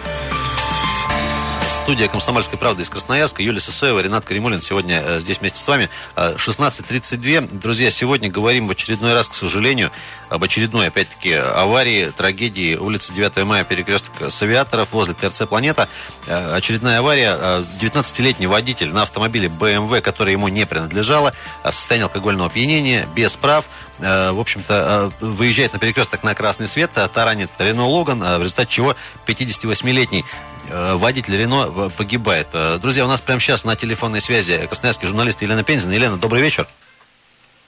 Студия 1.82 2.06
«Комсомольской 2.06 2.56
правды» 2.60 2.84
из 2.84 2.90
Красноярска. 2.90 3.42
Юлия 3.42 3.58
Сысоева, 3.58 3.98
Ренат 3.98 4.24
Каримулин 4.24 4.62
сегодня 4.62 5.02
э, 5.04 5.18
здесь 5.18 5.40
вместе 5.40 5.58
с 5.58 5.66
вами. 5.66 5.90
16.32. 6.14 7.44
Э, 7.44 7.48
Друзья, 7.58 7.90
сегодня 7.90 8.30
говорим 8.30 8.68
в 8.68 8.70
очередной 8.70 9.14
раз, 9.14 9.26
к 9.26 9.34
сожалению, 9.34 9.90
об 10.28 10.44
очередной, 10.44 10.86
опять-таки, 10.86 11.32
аварии, 11.32 12.12
трагедии 12.16 12.76
улицы 12.76 13.12
9 13.12 13.44
мая, 13.44 13.64
перекресток 13.64 14.12
с 14.30 14.42
авиаторов 14.42 14.92
возле 14.92 15.14
ТРЦ 15.14 15.48
«Планета». 15.48 15.88
Э, 16.28 16.54
очередная 16.54 17.00
авария. 17.00 17.36
19-летний 17.80 18.46
водитель 18.46 18.92
на 18.92 19.02
автомобиле 19.02 19.48
BMW, 19.48 20.00
который 20.02 20.34
ему 20.34 20.46
не 20.46 20.64
принадлежало, 20.66 21.34
в 21.64 21.72
состоянии 21.72 22.04
алкогольного 22.04 22.48
опьянения, 22.48 23.08
без 23.12 23.34
прав– 23.34 23.64
в 23.98 24.40
общем-то, 24.40 25.12
выезжает 25.20 25.74
на 25.74 25.78
перекресток 25.78 26.24
на 26.24 26.34
красный 26.34 26.66
свет, 26.66 26.90
таранит 27.12 27.50
Рено 27.58 27.86
Логан, 27.86 28.18
в 28.18 28.40
результате 28.40 28.72
чего 28.72 28.96
58-летний 29.26 30.24
Э, 30.24 30.51
водитель 30.72 31.36
Рено 31.36 31.68
э, 31.68 31.90
погибает. 31.96 32.48
Э, 32.52 32.78
друзья, 32.80 33.04
у 33.04 33.08
нас 33.08 33.20
прямо 33.20 33.40
сейчас 33.40 33.64
на 33.64 33.76
телефонной 33.76 34.20
связи 34.20 34.66
красноярский 34.66 35.06
журналист 35.06 35.42
Елена 35.42 35.62
Пензина. 35.62 35.92
Елена, 35.92 36.16
добрый 36.16 36.42
вечер. 36.42 36.66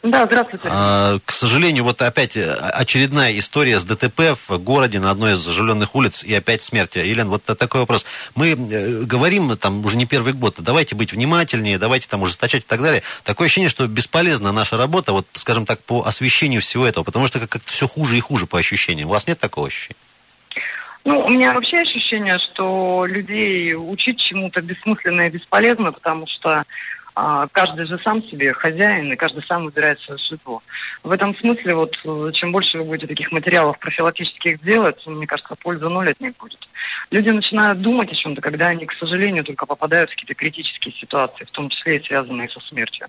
Да, 0.02 0.26
здравствуйте. 0.26 0.68
К 0.68 1.32
сожалению, 1.32 1.84
вот 1.84 2.02
опять 2.02 2.36
очередная 2.36 3.38
история 3.38 3.78
с 3.78 3.84
ДТП 3.84 4.38
в 4.48 4.58
городе 4.58 5.00
на 5.00 5.10
одной 5.10 5.32
из 5.32 5.48
оживленных 5.48 5.94
улиц 5.94 6.22
и 6.22 6.34
опять 6.34 6.60
смерть. 6.60 6.96
Елена, 6.96 7.30
вот 7.30 7.44
такой 7.44 7.80
вопрос. 7.80 8.04
Мы 8.34 8.54
говорим 8.54 9.56
там 9.56 9.82
уже 9.82 9.96
не 9.96 10.04
первый 10.04 10.34
год, 10.34 10.56
давайте 10.58 10.94
быть 10.94 11.12
внимательнее, 11.12 11.78
давайте 11.78 12.06
там 12.06 12.20
ужесточать 12.20 12.64
и 12.64 12.66
так 12.66 12.82
далее. 12.82 13.02
Такое 13.22 13.46
ощущение, 13.46 13.70
что 13.70 13.86
бесполезна 13.86 14.52
наша 14.52 14.76
работа, 14.76 15.14
вот, 15.14 15.26
скажем 15.36 15.64
так, 15.64 15.82
по 15.82 16.02
освещению 16.02 16.60
всего 16.60 16.86
этого, 16.86 17.02
потому 17.02 17.26
что 17.26 17.40
как-то 17.40 17.72
все 17.72 17.88
хуже 17.88 18.18
и 18.18 18.20
хуже 18.20 18.46
по 18.46 18.58
ощущениям. 18.58 19.08
У 19.08 19.12
вас 19.12 19.26
нет 19.26 19.38
такого 19.38 19.68
ощущения? 19.68 19.96
Ну, 21.04 21.20
у 21.20 21.28
меня 21.28 21.52
вообще 21.52 21.80
ощущение, 21.80 22.38
что 22.38 23.04
людей 23.06 23.74
учить 23.74 24.18
чему-то 24.18 24.62
бессмысленно 24.62 25.26
и 25.26 25.30
бесполезно, 25.30 25.92
потому 25.92 26.26
что 26.26 26.64
а, 27.14 27.46
каждый 27.52 27.86
же 27.86 27.98
сам 27.98 28.22
себе 28.22 28.54
хозяин, 28.54 29.12
и 29.12 29.16
каждый 29.16 29.44
сам 29.44 29.64
выбирает 29.64 30.00
свое 30.00 30.18
судьбу. 30.18 30.62
В 31.02 31.12
этом 31.12 31.36
смысле, 31.36 31.74
вот, 31.74 31.96
чем 32.32 32.52
больше 32.52 32.78
вы 32.78 32.84
будете 32.84 33.06
таких 33.06 33.30
материалов 33.32 33.78
профилактических 33.78 34.62
делать, 34.62 35.06
мне 35.06 35.26
кажется, 35.26 35.54
польза 35.56 35.90
ноль 35.90 36.10
от 36.10 36.20
них 36.20 36.34
будет. 36.38 36.58
Люди 37.10 37.28
начинают 37.28 37.82
думать 37.82 38.10
о 38.10 38.14
чем-то, 38.14 38.40
когда 38.40 38.68
они, 38.68 38.86
к 38.86 38.94
сожалению, 38.94 39.44
только 39.44 39.66
попадают 39.66 40.10
в 40.10 40.14
какие-то 40.14 40.34
критические 40.34 40.94
ситуации, 40.94 41.44
в 41.44 41.50
том 41.50 41.68
числе 41.68 41.98
и 41.98 42.04
связанные 42.04 42.48
со 42.48 42.60
смертью. 42.60 43.06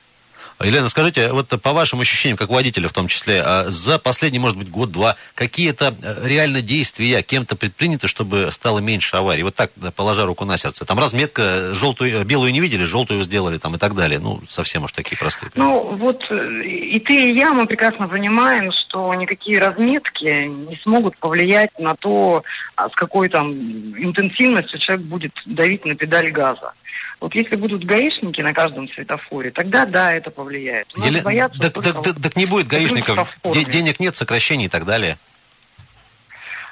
Елена, 0.63 0.87
скажите, 0.87 1.33
вот 1.33 1.49
по 1.61 1.73
вашим 1.73 1.99
ощущениям, 1.99 2.37
как 2.37 2.49
водителя 2.49 2.87
в 2.87 2.93
том 2.93 3.07
числе, 3.07 3.41
а 3.41 3.65
за 3.69 3.99
последний, 3.99 4.39
может 4.39 4.57
быть, 4.57 4.69
год-два, 4.69 5.17
какие-то 5.33 5.93
э, 6.01 6.27
реально 6.27 6.61
действия 6.61 7.21
кем-то 7.21 7.57
предприняты, 7.57 8.07
чтобы 8.07 8.49
стало 8.51 8.79
меньше 8.79 9.17
аварий? 9.17 9.43
Вот 9.43 9.55
так, 9.55 9.71
положа 9.95 10.25
руку 10.25 10.45
на 10.45 10.57
сердце. 10.57 10.85
Там 10.85 10.97
разметка, 10.97 11.73
желтую, 11.75 12.23
белую 12.23 12.53
не 12.53 12.61
видели, 12.61 12.83
желтую 12.83 13.21
сделали 13.23 13.57
там 13.57 13.75
и 13.75 13.77
так 13.77 13.95
далее. 13.95 14.19
Ну, 14.19 14.41
совсем 14.49 14.85
уж 14.85 14.93
такие 14.93 15.17
простые. 15.17 15.51
Ну, 15.55 15.95
вот 15.97 16.23
э, 16.29 16.63
и 16.63 16.99
ты, 16.99 17.31
и 17.31 17.37
я, 17.37 17.51
мы 17.53 17.65
прекрасно 17.65 18.07
понимаем, 18.07 18.71
что 18.71 19.13
никакие 19.13 19.59
разметки 19.59 20.45
не 20.47 20.77
смогут 20.77 21.17
повлиять 21.17 21.77
на 21.79 21.95
то, 21.95 22.43
а 22.75 22.89
с 22.89 22.93
какой 22.95 23.27
там 23.27 23.51
интенсивностью 23.51 24.79
человек 24.79 25.05
будет 25.05 25.33
давить 25.45 25.85
на 25.85 25.95
педаль 25.95 26.31
газа. 26.31 26.71
Вот 27.21 27.33
если 27.33 27.55
будут 27.55 27.83
гаишники 27.85 28.41
на 28.41 28.53
каждом 28.53 28.89
светофоре, 28.89 29.51
тогда 29.51 29.85
да, 29.85 30.13
это 30.13 30.31
повлияет. 30.31 30.87
Еле... 30.97 31.21
Боятся 31.21 31.59
так, 31.59 31.83
так, 31.83 32.03
так, 32.03 32.21
так 32.21 32.35
не 32.35 32.45
будет 32.45 32.67
гаишников, 32.67 33.29
денег 33.43 33.99
нет, 33.99 34.15
сокращений 34.15 34.65
и 34.65 34.69
так 34.69 34.85
далее. 34.85 35.17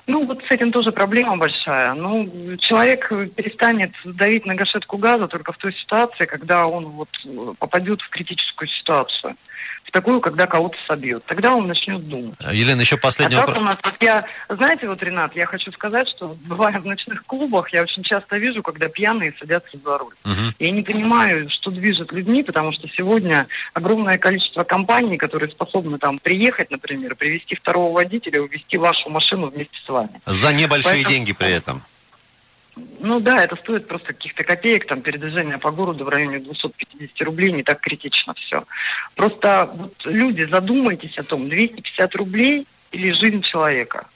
Ну, 0.05 0.25
вот 0.25 0.43
с 0.45 0.51
этим 0.51 0.71
тоже 0.71 0.91
проблема 0.91 1.37
большая. 1.37 1.93
Ну, 1.93 2.29
человек 2.59 3.07
перестанет 3.35 3.91
давить 4.03 4.45
на 4.45 4.53
гашетку 4.53 4.97
газа 4.97 5.27
только 5.27 5.53
в 5.53 5.57
той 5.57 5.73
ситуации, 5.73 6.25
когда 6.25 6.67
он 6.67 6.87
вот 6.87 7.09
попадет 7.57 8.01
в 8.01 8.09
критическую 8.09 8.67
ситуацию 8.67 9.37
такую, 9.93 10.19
когда 10.19 10.47
кого-то 10.47 10.75
собьют. 10.87 11.23
Тогда 11.25 11.55
он 11.55 11.67
начнет 11.67 12.05
думать. 12.09 12.35
А, 12.39 12.51
Елена, 12.53 12.81
еще 12.81 12.97
последний 12.97 13.37
а 13.37 13.41
вопрос. 13.41 13.57
у 13.59 13.61
нас, 13.61 13.77
вот 13.83 13.93
я, 14.01 14.25
знаете, 14.49 14.89
вот, 14.89 15.01
Ренат, 15.03 15.35
я 15.35 15.45
хочу 15.45 15.71
сказать, 15.71 16.09
что 16.09 16.35
бывая 16.45 16.79
в 16.79 16.85
ночных 16.85 17.23
клубах, 17.25 17.71
я 17.71 17.83
очень 17.83 18.03
часто 18.03 18.37
вижу, 18.37 18.63
когда 18.63 18.89
пьяные 18.89 19.33
садятся 19.39 19.77
за 19.83 19.97
руль. 19.99 20.15
Угу. 20.25 20.55
Я 20.59 20.71
не 20.71 20.81
понимаю, 20.81 21.49
что 21.49 21.71
движет 21.71 22.11
людьми, 22.11 22.43
потому 22.43 22.73
что 22.73 22.87
сегодня 22.89 23.47
огромное 23.73 24.17
количество 24.17 24.63
компаний, 24.63 25.17
которые 25.17 25.51
способны 25.51 25.99
там 25.99 26.17
приехать, 26.17 26.71
например, 26.71 27.15
привести 27.15 27.55
второго 27.55 27.93
водителя, 27.93 28.41
увезти 28.41 28.77
вашу 28.77 29.09
машину 29.09 29.51
вместе 29.51 29.77
с 29.85 29.87
вами. 29.87 30.21
За 30.25 30.51
небольшие 30.51 30.95
Поэтому... 30.95 31.13
деньги 31.13 31.33
при 31.33 31.51
этом. 31.51 31.83
Ну 32.75 33.19
да, 33.19 33.43
это 33.43 33.55
стоит 33.55 33.87
просто 33.87 34.07
каких-то 34.07 34.43
копеек, 34.43 34.87
там 34.87 35.01
передвижение 35.01 35.57
по 35.59 35.71
городу 35.71 36.05
в 36.05 36.09
районе 36.09 36.39
250 36.39 37.21
рублей, 37.21 37.51
не 37.51 37.63
так 37.63 37.79
критично 37.79 38.33
все. 38.33 38.63
Просто 39.15 39.69
вот 39.73 39.93
люди, 40.05 40.43
задумайтесь 40.43 41.17
о 41.17 41.23
том, 41.23 41.49
250 41.49 42.15
рублей 42.15 42.67
или 42.91 43.11
жизнь 43.11 43.41
человека 43.41 44.07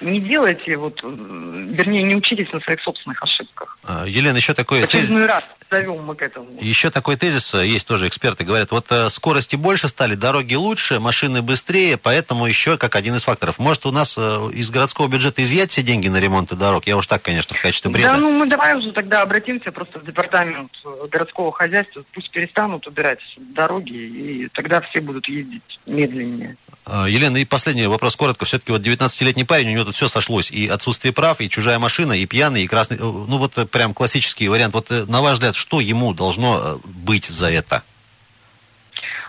не 0.00 0.20
делайте, 0.20 0.76
вот, 0.76 1.00
э, 1.02 1.06
вернее, 1.06 2.02
не 2.02 2.16
учитесь 2.16 2.52
на 2.52 2.60
своих 2.60 2.80
собственных 2.82 3.22
ошибках. 3.22 3.78
А, 3.84 4.04
Елена, 4.06 4.36
еще 4.36 4.54
такой 4.54 4.86
тезис... 4.86 5.10
раз 5.10 5.44
зовем 5.70 6.04
мы 6.04 6.14
к 6.14 6.22
этому. 6.22 6.48
Еще 6.60 6.90
такой 6.90 7.16
тезис, 7.16 7.54
э, 7.54 7.66
есть 7.66 7.86
тоже 7.86 8.08
эксперты, 8.08 8.44
говорят, 8.44 8.70
вот 8.70 8.86
э, 8.90 9.08
скорости 9.08 9.56
больше 9.56 9.88
стали, 9.88 10.14
дороги 10.14 10.54
лучше, 10.54 11.00
машины 11.00 11.42
быстрее, 11.42 11.96
поэтому 11.96 12.46
еще 12.46 12.76
как 12.76 12.96
один 12.96 13.14
из 13.14 13.24
факторов. 13.24 13.58
Может, 13.58 13.86
у 13.86 13.92
нас 13.92 14.18
из 14.18 14.70
городского 14.70 15.08
бюджета 15.08 15.42
изъять 15.42 15.70
все 15.70 15.82
деньги 15.82 16.08
на 16.08 16.20
ремонт 16.20 16.52
дорог? 16.54 16.86
Я 16.86 16.96
уж 16.96 17.06
так, 17.06 17.22
конечно, 17.22 17.56
в 17.56 17.60
качестве 17.60 17.90
бреда. 17.90 18.12
Да, 18.12 18.16
ну 18.18 18.30
мы 18.32 18.46
давай 18.46 18.76
уже 18.76 18.92
тогда 18.92 19.22
обратимся 19.22 19.72
просто 19.72 19.98
в 19.98 20.04
департамент 20.04 20.72
городского 21.10 21.52
хозяйства, 21.52 22.04
пусть 22.12 22.30
перестанут 22.30 22.86
убирать 22.86 23.20
дороги, 23.36 23.92
и 23.92 24.48
тогда 24.52 24.80
все 24.80 25.00
будут 25.00 25.28
ездить 25.28 25.62
медленнее. 25.86 26.56
А, 26.86 27.06
Елена, 27.06 27.38
и 27.38 27.44
последний 27.44 27.86
вопрос 27.86 28.14
коротко. 28.14 28.44
Все-таки 28.44 28.70
вот 28.70 28.82
19-летний 28.82 29.44
парень, 29.44 29.68
у 29.68 29.72
него 29.72 29.83
тут 29.84 29.96
все 29.96 30.08
сошлось. 30.08 30.50
И 30.50 30.68
отсутствие 30.68 31.12
прав, 31.12 31.40
и 31.40 31.48
чужая 31.48 31.78
машина, 31.78 32.12
и 32.12 32.26
пьяный, 32.26 32.64
и 32.64 32.66
красный. 32.66 32.96
Э, 32.96 33.02
ну 33.02 33.38
вот 33.38 33.56
э, 33.58 33.66
прям 33.66 33.94
классический 33.94 34.48
вариант. 34.48 34.74
Вот 34.74 34.90
э, 34.90 35.04
на 35.06 35.22
ваш 35.22 35.34
взгляд, 35.34 35.54
что 35.54 35.80
ему 35.80 36.14
должно 36.14 36.80
быть 36.84 37.26
за 37.26 37.50
это? 37.50 37.82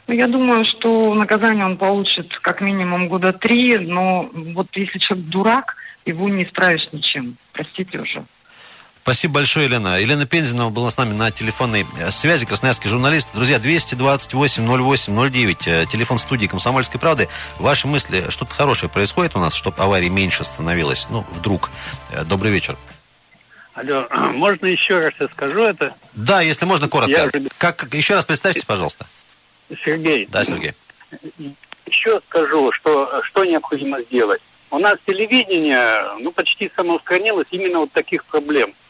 Ну, 0.08 0.13
я 0.13 0.28
думаю, 0.28 0.65
что 0.65 1.15
наказание 1.15 1.65
он 1.65 1.78
получит 1.78 2.38
как 2.39 2.62
минимум 2.62 3.08
года 3.08 3.34
три, 3.34 3.78
но 3.78 4.30
вот 4.34 4.68
если 4.76 5.00
человек 5.00 5.26
дурак, 5.28 5.76
его 6.06 6.30
не 6.30 6.44
исправишь 6.44 6.88
ничем. 6.91 7.38
Простите 7.54 8.00
уже. 8.00 8.24
Спасибо 9.06 9.36
большое, 9.36 9.68
Елена. 9.68 10.00
Елена 10.00 10.26
Пензина 10.26 10.72
была 10.72 10.89
с 10.89 10.98
нами 10.98 11.13
на 11.13 11.30
телефонной 11.30 11.86
э, 12.00 12.10
связи, 12.10 12.48
красноярский 12.48 12.89
журналист. 12.89 13.30
Друзья, 13.36 13.58
228-08-09, 13.58 15.58
э, 15.68 15.86
телефон 15.86 16.18
студии 16.18 16.48
«Комсомольской 16.48 17.00
правды». 17.00 17.30
Ваши 17.60 17.88
мысли, 17.88 18.24
что-то 18.30 18.56
хорошее 18.56 18.91
происходит 18.91 19.36
у 19.36 19.39
нас, 19.39 19.54
чтобы 19.54 19.78
аварий 19.78 20.10
меньше 20.10 20.44
становилось? 20.44 21.06
Ну, 21.12 21.24
вдруг. 21.30 21.70
Э, 22.13 22.26
добрый 22.26 22.52
вечер. 22.52 22.78
Алло, 23.76 24.08
можно 24.34 24.65
еще 24.65 24.98
раз 24.98 25.13
я 25.20 25.28
скажу 25.28 25.62
это? 25.62 25.94
Да, 26.13 26.41
если 26.41 26.65
можно, 26.65 26.89
коротко. 26.89 27.12
Я 27.12 27.26
уже... 27.26 27.48
как, 27.60 27.94
еще 27.94 28.15
раз 28.15 28.26
представьтесь, 28.26 28.65
пожалуйста. 28.65 29.06
Сергей. 29.84 30.26
Да, 30.32 30.44
Сергей. 30.44 30.74
Еще 31.86 32.22
скажу, 32.28 32.72
что, 32.72 33.22
что 33.22 33.46
необходимо 33.46 34.02
сделать. 34.02 34.41
У 34.72 34.80
нас 34.80 34.98
телевидение 35.06 36.18
ну, 36.22 36.32
почти 36.32 36.72
самоустранилось 36.76 37.46
именно 37.52 37.82
вот 37.82 37.91
таких 37.91 38.26
проблем– 38.26 38.74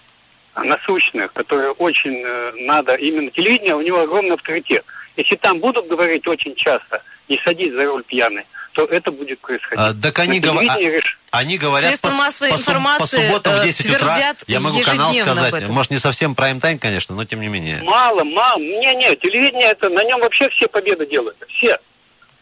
насущных, 0.63 1.33
которые 1.33 1.71
очень 1.71 2.21
э, 2.25 2.51
надо, 2.61 2.95
именно 2.95 3.29
телевидение, 3.31 3.75
у 3.75 3.81
него 3.81 3.99
огромный 3.99 4.35
авторитет. 4.35 4.85
Если 5.17 5.35
там 5.35 5.59
будут 5.59 5.87
говорить 5.87 6.27
очень 6.27 6.55
часто, 6.55 7.01
не 7.27 7.39
садись 7.43 7.73
за 7.73 7.85
руль 7.85 8.03
пьяный, 8.03 8.45
то 8.73 8.85
это 8.85 9.11
будет 9.11 9.39
происходить. 9.39 9.79
А, 9.79 9.93
так 9.93 10.19
они, 10.19 10.39
гов... 10.39 10.57
а, 10.67 10.79
реш... 10.79 11.17
они 11.31 11.57
говорят 11.57 11.87
Средства 11.87 12.09
по, 12.09 12.15
массовой 12.15 12.51
по, 12.51 12.55
информации 12.55 13.17
по 13.17 13.23
субботам 13.23 13.59
в 13.59 13.63
10 13.63 13.85
э, 13.85 13.95
утра. 13.95 14.35
Я 14.47 14.59
могу 14.59 14.81
канал 14.81 15.13
сказать. 15.13 15.69
Может, 15.69 15.91
не 15.91 15.97
совсем 15.97 16.35
прайм-тайм, 16.35 16.79
конечно, 16.79 17.15
но 17.15 17.25
тем 17.25 17.41
не 17.41 17.47
менее. 17.47 17.81
Мало, 17.83 18.23
мало. 18.23 18.59
Не-не, 18.59 19.15
телевидение, 19.15 19.69
это 19.69 19.89
на 19.89 20.03
нем 20.03 20.19
вообще 20.19 20.49
все 20.49 20.67
победы 20.67 21.05
делают. 21.05 21.37
Все. 21.47 21.77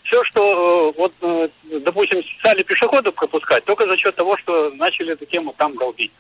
Все, 0.04 0.24
что, 0.26 0.92
э, 0.92 1.00
вот, 1.00 1.14
допустим, 1.84 2.22
стали 2.40 2.64
пешеходов 2.64 3.14
пропускать, 3.16 3.64
только 3.66 3.86
за 3.88 3.96
счет 3.98 4.16
того, 4.16 4.36
что 4.38 4.72
начали 4.72 5.14
эту 5.14 5.26
тему 5.26 5.54
там 5.58 5.78
долбить. 5.78 6.12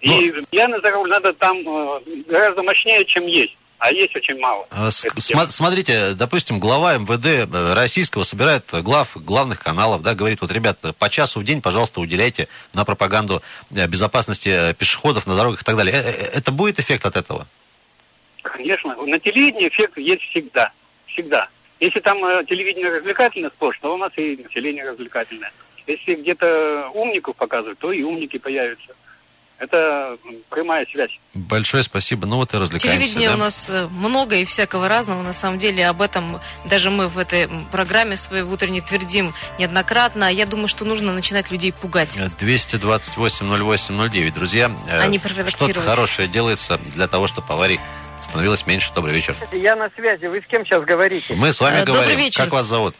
И 0.00 0.32
Но... 0.32 0.42
пьяный 0.50 0.80
за 0.80 0.90
руль 0.90 1.08
надо 1.08 1.32
там 1.34 1.58
э, 1.58 2.00
гораздо 2.26 2.62
мощнее, 2.62 3.04
чем 3.04 3.26
есть. 3.26 3.56
А 3.78 3.92
есть 3.92 4.14
очень 4.14 4.38
мало. 4.38 4.66
А, 4.70 4.90
смотрите, 4.90 6.12
допустим, 6.12 6.60
глава 6.60 6.98
МВД 6.98 7.26
э, 7.26 7.74
российского 7.74 8.24
собирает 8.24 8.66
глав 8.70 9.16
главных 9.16 9.58
каналов, 9.58 10.02
да, 10.02 10.14
говорит, 10.14 10.42
вот, 10.42 10.52
ребят, 10.52 10.78
по 10.98 11.08
часу 11.08 11.40
в 11.40 11.44
день, 11.44 11.62
пожалуйста, 11.62 12.00
уделяйте 12.00 12.48
на 12.74 12.84
пропаганду 12.84 13.42
э, 13.74 13.86
безопасности 13.86 14.74
пешеходов 14.74 15.26
на 15.26 15.36
дорогах 15.36 15.62
и 15.62 15.64
так 15.64 15.76
далее. 15.76 15.94
Это 15.94 16.52
будет 16.52 16.78
эффект 16.78 17.06
от 17.06 17.16
этого? 17.16 17.46
Конечно. 18.42 18.94
На 18.96 19.18
телевидении 19.18 19.68
эффект 19.68 19.96
есть 19.98 20.22
всегда. 20.24 20.72
Всегда. 21.06 21.48
Если 21.78 22.00
там 22.00 22.18
телевидение 22.46 22.94
развлекательное 22.94 23.50
сплошь, 23.50 23.78
то 23.80 23.94
у 23.94 23.96
нас 23.96 24.12
и 24.16 24.36
население 24.42 24.88
развлекательное. 24.88 25.52
Если 25.86 26.14
где-то 26.14 26.90
умников 26.92 27.36
показывают, 27.36 27.78
то 27.78 27.92
и 27.92 28.02
умники 28.02 28.38
появятся. 28.38 28.94
Это 29.60 30.18
прямая 30.48 30.84
связь. 30.90 31.10
Большое 31.34 31.82
спасибо. 31.82 32.26
Ну 32.26 32.36
вот 32.36 32.54
и 32.54 32.56
развлекаемся. 32.56 32.98
Телевидения 32.98 33.28
да? 33.28 33.34
у 33.34 33.38
нас 33.38 33.68
э, 33.68 33.88
много 33.88 34.36
и 34.36 34.46
всякого 34.46 34.88
разного. 34.88 35.22
На 35.22 35.34
самом 35.34 35.58
деле 35.58 35.86
об 35.86 36.00
этом 36.00 36.40
даже 36.64 36.88
мы 36.88 37.08
в 37.08 37.18
этой 37.18 37.46
программе 37.70 38.16
своей 38.16 38.42
в 38.42 38.50
утренней 38.50 38.80
твердим 38.80 39.34
неоднократно. 39.58 40.32
Я 40.32 40.46
думаю, 40.46 40.66
что 40.66 40.86
нужно 40.86 41.12
начинать 41.12 41.50
людей 41.50 41.74
пугать. 41.74 42.16
228-08-09. 42.16 44.32
Друзья, 44.32 44.72
а 44.88 45.06
не 45.06 45.18
что-то 45.18 45.80
хорошее 45.80 46.26
делается 46.26 46.80
для 46.94 47.06
того, 47.06 47.26
чтобы 47.26 47.52
аварий 47.52 47.80
становилось 48.22 48.66
меньше. 48.66 48.94
Добрый 48.94 49.14
вечер. 49.14 49.36
Я 49.52 49.76
на 49.76 49.90
связи. 49.90 50.24
Вы 50.24 50.40
с 50.40 50.46
кем 50.46 50.64
сейчас 50.64 50.84
говорите? 50.84 51.34
Мы 51.34 51.52
с 51.52 51.60
вами 51.60 51.84
Добрый 51.84 51.96
говорим. 51.96 52.18
вечер. 52.18 52.44
Как 52.44 52.54
вас 52.54 52.64
зовут? 52.64 52.94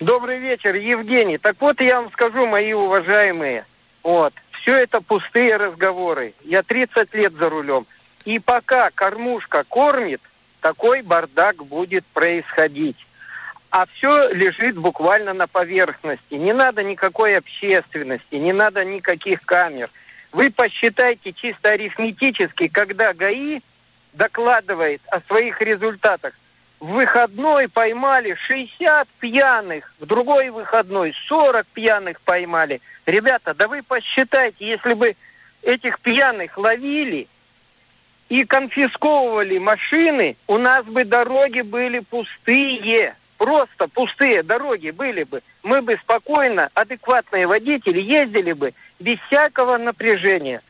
Добрый 0.00 0.38
вечер, 0.38 0.76
Евгений. 0.76 1.36
Так 1.36 1.56
вот, 1.60 1.78
я 1.82 2.00
вам 2.00 2.10
скажу, 2.12 2.46
мои 2.46 2.72
уважаемые, 2.72 3.66
вот, 4.02 4.32
все 4.64 4.78
это 4.78 5.02
пустые 5.02 5.56
разговоры. 5.56 6.32
Я 6.42 6.62
30 6.62 7.12
лет 7.14 7.34
за 7.34 7.50
рулем. 7.50 7.86
И 8.24 8.38
пока 8.38 8.90
кормушка 8.90 9.62
кормит, 9.68 10.22
такой 10.60 11.02
бардак 11.02 11.62
будет 11.66 12.06
происходить. 12.06 12.96
А 13.68 13.84
все 13.86 14.30
лежит 14.32 14.78
буквально 14.78 15.34
на 15.34 15.46
поверхности. 15.46 16.34
Не 16.34 16.54
надо 16.54 16.82
никакой 16.82 17.36
общественности, 17.36 18.36
не 18.36 18.54
надо 18.54 18.84
никаких 18.84 19.42
камер. 19.44 19.90
Вы 20.32 20.50
посчитайте 20.50 21.34
чисто 21.34 21.70
арифметически, 21.70 22.68
когда 22.68 23.12
ГАИ 23.12 23.60
докладывает 24.14 25.02
о 25.08 25.20
своих 25.20 25.60
результатах. 25.60 26.32
В 26.80 26.86
выходной 26.86 27.68
поймали 27.68 28.34
60 28.34 29.08
пьяных, 29.20 29.92
в 30.00 30.06
другой 30.06 30.50
выходной 30.50 31.14
40 31.28 31.66
пьяных 31.68 32.20
поймали. 32.20 32.80
Ребята, 33.06 33.54
да 33.54 33.68
вы 33.68 33.82
посчитайте, 33.82 34.66
если 34.66 34.94
бы 34.94 35.16
этих 35.62 36.00
пьяных 36.00 36.58
ловили 36.58 37.28
и 38.28 38.44
конфисковывали 38.44 39.58
машины, 39.58 40.36
у 40.46 40.58
нас 40.58 40.84
бы 40.84 41.04
дороги 41.04 41.60
были 41.60 42.00
пустые. 42.00 43.16
Просто 43.38 43.88
пустые 43.88 44.42
дороги 44.42 44.90
были 44.90 45.24
бы. 45.24 45.42
Мы 45.62 45.82
бы 45.82 45.96
спокойно, 45.96 46.70
адекватные 46.74 47.46
водители 47.46 48.00
ездили 48.00 48.52
бы 48.52 48.74
без 49.00 49.18
всякого 49.20 49.76
напряжения. 49.76 50.62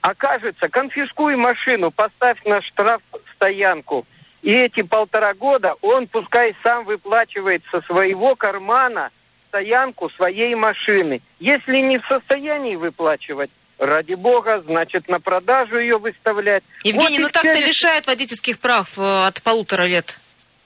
Окажется, 0.00 0.68
конфискуй 0.68 1.36
машину, 1.36 1.90
поставь 1.90 2.42
на 2.44 2.62
штраф 2.62 3.02
стоянку. 3.34 4.06
И 4.42 4.52
эти 4.52 4.82
полтора 4.82 5.34
года 5.34 5.74
он 5.82 6.06
пускай 6.06 6.54
сам 6.62 6.84
выплачивает 6.84 7.62
со 7.70 7.82
своего 7.82 8.34
кармана 8.34 9.10
стоянку 9.48 10.10
своей 10.10 10.54
машины. 10.54 11.20
Если 11.38 11.78
не 11.78 11.98
в 11.98 12.06
состоянии 12.06 12.76
выплачивать, 12.76 13.50
ради 13.80 14.14
бога, 14.14 14.62
значит, 14.64 15.08
на 15.08 15.20
продажу 15.20 15.78
ее 15.78 15.98
выставлять. 15.98 16.62
Евгений, 16.84 17.18
вот 17.18 17.24
ну 17.24 17.30
так-то 17.30 17.54
все... 17.54 17.66
лишают 17.66 18.06
водительских 18.06 18.58
прав 18.58 18.98
э, 18.98 19.26
от 19.26 19.42
полутора 19.42 19.82
лет 19.82 20.20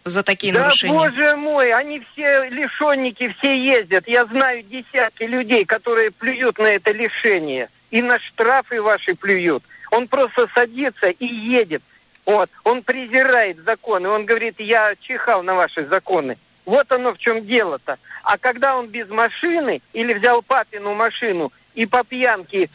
за 0.05 0.23
такие 0.23 0.53
да, 0.53 0.65
нарушения. 0.65 0.93
боже 0.93 1.37
мой, 1.37 1.73
они 1.73 2.03
все 2.13 2.49
лишенники, 2.51 3.35
все 3.39 3.57
ездят. 3.57 4.07
Я 4.07 4.27
знаю 4.27 4.63
десятки 4.65 5.23
людей, 5.23 5.65
которые 5.65 6.11
плюют 6.11 6.59
на 6.59 6.67
это 6.67 6.93
лишение. 6.93 7.71
И 7.91 8.03
на 8.03 8.19
штрафы 8.19 8.83
ваши 8.83 9.15
плюют. 9.15 9.63
Он 9.91 10.09
просто 10.09 10.49
садится 10.55 11.09
и 11.09 11.27
едет. 11.27 11.83
Вот. 12.27 12.51
Он 12.65 12.83
презирает 12.83 13.59
законы. 13.65 14.09
Он 14.09 14.25
говорит, 14.25 14.61
я 14.61 14.95
чихал 15.01 15.43
на 15.43 15.55
ваши 15.55 15.87
законы. 15.87 16.39
Вот 16.65 16.91
оно 16.93 17.13
в 17.13 17.19
чем 17.19 17.47
дело-то. 17.47 17.99
А 18.23 18.39
когда 18.39 18.77
он 18.77 18.89
без 18.89 19.09
машины 19.09 19.83
или 19.93 20.15
взял 20.15 20.43
папину 20.43 20.95
машину 20.95 21.53
и 21.75 21.85
по 21.85 22.05
пьянке 22.05 22.71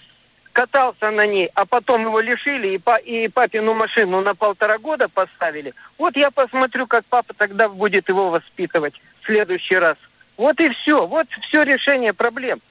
катался 0.53 1.09
на 1.09 1.25
ней, 1.25 1.49
а 1.55 1.65
потом 1.65 2.03
его 2.03 2.19
лишили 2.19 2.69
и, 2.69 2.77
па 2.77 2.97
и 2.97 3.27
папину 3.27 3.73
машину 3.73 4.21
на 4.21 4.35
полтора 4.35 4.77
года 4.77 5.07
поставили, 5.07 5.73
вот 5.97 6.15
я 6.17 6.29
посмотрю, 6.31 6.85
как 6.85 7.05
папа 7.05 7.33
тогда 7.33 7.69
будет 7.69 8.09
его 8.09 8.29
воспитывать 8.29 8.93
в 9.21 9.25
следующий 9.25 9.75
раз. 9.75 9.97
Вот 10.37 10.59
и 10.59 10.69
все. 10.69 11.07
Вот 11.07 11.27
все 11.47 11.63
решение 11.63 12.13
проблем. 12.13 12.61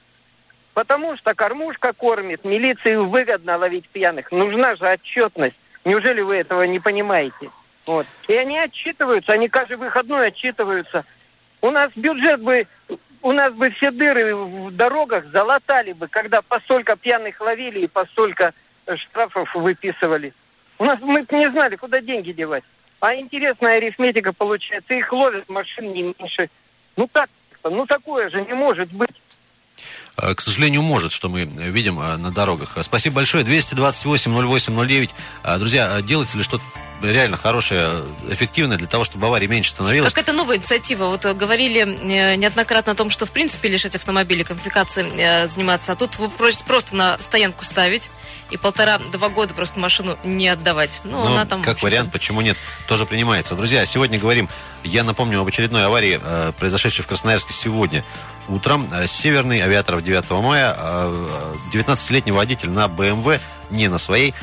Потому 0.73 1.17
что 1.17 1.33
кормушка 1.35 1.91
кормит, 1.93 2.45
милиции 2.45 2.95
выгодно 2.95 3.57
ловить 3.57 3.89
пьяных. 3.89 4.31
Нужна 4.31 4.75
же 4.75 4.89
отчетность. 4.89 5.58
Неужели 5.85 6.21
вы 6.21 6.37
этого 6.37 6.63
не 6.63 6.79
понимаете? 6.79 7.49
Вот. 7.85 8.05
И 8.27 8.33
они 8.33 8.59
отчитываются, 8.59 9.33
они 9.33 9.47
каждый 9.47 9.77
выходной 9.77 10.27
отчитываются. 10.27 11.05
У 11.61 11.71
нас 11.71 11.91
бюджет 11.95 12.41
бы, 12.41 12.67
у 13.21 13.31
нас 13.31 13.53
бы 13.53 13.69
все 13.71 13.91
дыры 13.91 14.35
в 14.35 14.71
дорогах 14.71 15.25
залатали 15.31 15.93
бы, 15.93 16.07
когда 16.07 16.41
по 16.41 16.59
столько 16.59 16.95
пьяных 16.95 17.41
ловили 17.41 17.79
и 17.81 17.87
по 17.87 18.05
столько 18.05 18.53
штрафов 18.95 19.53
выписывали. 19.55 20.33
У 20.77 20.85
нас 20.85 20.99
мы 21.01 21.25
не 21.31 21.49
знали, 21.49 21.75
куда 21.75 21.99
деньги 21.99 22.31
девать. 22.31 22.63
А 22.99 23.15
интересная 23.15 23.77
арифметика 23.77 24.33
получается. 24.33 24.93
Их 24.93 25.11
ловят 25.11 25.47
машин 25.49 25.91
не 25.93 26.13
меньше. 26.17 26.49
Ну 26.95 27.07
так, 27.11 27.29
ну 27.63 27.85
такое 27.85 28.29
же 28.29 28.41
не 28.41 28.53
может 28.53 28.91
быть. 28.91 29.15
К 30.35 30.41
сожалению, 30.41 30.81
может, 30.81 31.11
что 31.11 31.29
мы 31.29 31.45
видим 31.45 31.95
на 31.95 32.31
дорогах. 32.31 32.77
Спасибо 32.81 33.17
большое. 33.17 33.43
228-08-09. 33.45 35.09
Друзья, 35.59 36.01
делайте 36.01 36.37
ли 36.37 36.43
что-то 36.43 36.63
реально 37.01 37.37
хорошее, 37.37 38.03
эффективное 38.29 38.77
для 38.77 38.87
того, 38.87 39.03
чтобы 39.03 39.27
аварий 39.27 39.47
меньше 39.47 39.71
становилось. 39.71 40.13
Как 40.13 40.23
это 40.23 40.33
новая 40.33 40.57
инициатива? 40.57 41.05
Вот 41.05 41.25
говорили 41.25 41.83
неоднократно 41.83 42.91
о 42.91 42.95
том, 42.95 43.09
что 43.09 43.25
в 43.25 43.31
принципе 43.31 43.69
лишать 43.69 43.95
автомобилей 43.95 44.43
конфискацией 44.43 45.47
заниматься, 45.47 45.91
а 45.91 45.95
тут 45.95 46.17
вы 46.19 46.29
просите 46.29 46.63
просто 46.65 46.95
на 46.95 47.17
стоянку 47.19 47.63
ставить 47.63 48.11
и 48.49 48.57
полтора-два 48.57 49.29
года 49.29 49.53
просто 49.53 49.79
машину 49.79 50.17
не 50.23 50.47
отдавать. 50.47 51.01
Ну, 51.03 51.11
ну 51.11 51.33
она 51.33 51.45
там... 51.45 51.61
Как 51.61 51.81
вариант, 51.83 52.11
почему 52.11 52.41
нет, 52.41 52.57
тоже 52.87 53.05
принимается. 53.05 53.55
Друзья, 53.55 53.85
сегодня 53.85 54.17
говорим, 54.17 54.49
я 54.83 55.03
напомню 55.03 55.39
об 55.41 55.47
очередной 55.47 55.85
аварии, 55.85 56.19
произошедшей 56.57 57.03
в 57.03 57.07
Красноярске 57.07 57.53
сегодня 57.53 58.03
утром. 58.47 58.89
Северный 59.05 59.61
авиаторов 59.61 60.03
9 60.03 60.29
мая, 60.43 60.75
19-летний 61.71 62.31
водитель 62.31 62.71
на 62.71 62.87
БМВ, 62.87 63.39
не 63.71 63.87
на 63.87 63.97
своей, 63.97 64.33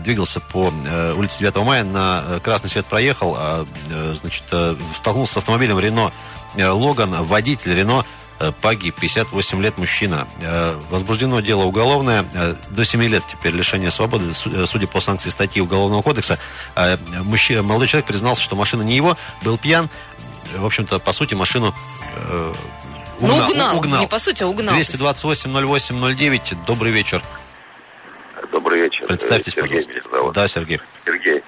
двигался 0.00 0.40
по 0.40 0.72
улице 1.16 1.38
9 1.40 1.56
мая, 1.64 1.84
на 1.84 2.40
красный 2.42 2.70
свет 2.70 2.86
проехал, 2.86 3.66
значит, 4.14 4.44
столкнулся 4.94 5.34
с 5.34 5.36
автомобилем 5.38 5.78
Рено 5.78 6.12
Логан, 6.56 7.24
водитель 7.24 7.74
Рено 7.74 8.04
погиб, 8.60 8.94
58 9.00 9.62
лет 9.62 9.78
мужчина. 9.78 10.28
Возбуждено 10.90 11.40
дело 11.40 11.64
уголовное, 11.64 12.24
до 12.70 12.84
7 12.84 13.02
лет 13.04 13.22
теперь 13.26 13.54
лишения 13.54 13.90
свободы, 13.90 14.34
судя 14.34 14.86
по 14.86 15.00
санкции 15.00 15.30
статьи 15.30 15.62
Уголовного 15.62 16.02
кодекса. 16.02 16.38
Мужчина, 17.22 17.62
молодой 17.62 17.88
человек 17.88 18.06
признался, 18.06 18.42
что 18.42 18.54
машина 18.54 18.82
не 18.82 18.94
его, 18.94 19.16
был 19.42 19.56
пьян. 19.56 19.88
В 20.54 20.66
общем-то, 20.66 20.98
по 20.98 21.12
сути, 21.12 21.34
машину 21.34 21.74
Угнал, 23.18 23.48
угнал, 23.48 23.48
ну, 23.48 23.52
угнал. 23.52 23.78
угнал. 23.78 24.00
Не 24.02 24.06
по 24.06 24.18
сути, 24.18 24.42
а 24.42 24.46
угнал. 24.46 24.76
228-08-09. 24.76 26.56
Добрый 26.66 26.92
вечер. 26.92 27.22
Представьтесь, 29.06 29.52
Сергей 29.54 29.82
пожалуйста. 29.82 29.92
меня 29.92 30.02
зовут. 30.10 30.34
Да, 30.34 30.48
Сергей. 30.48 30.80
Сергей. 31.04 31.42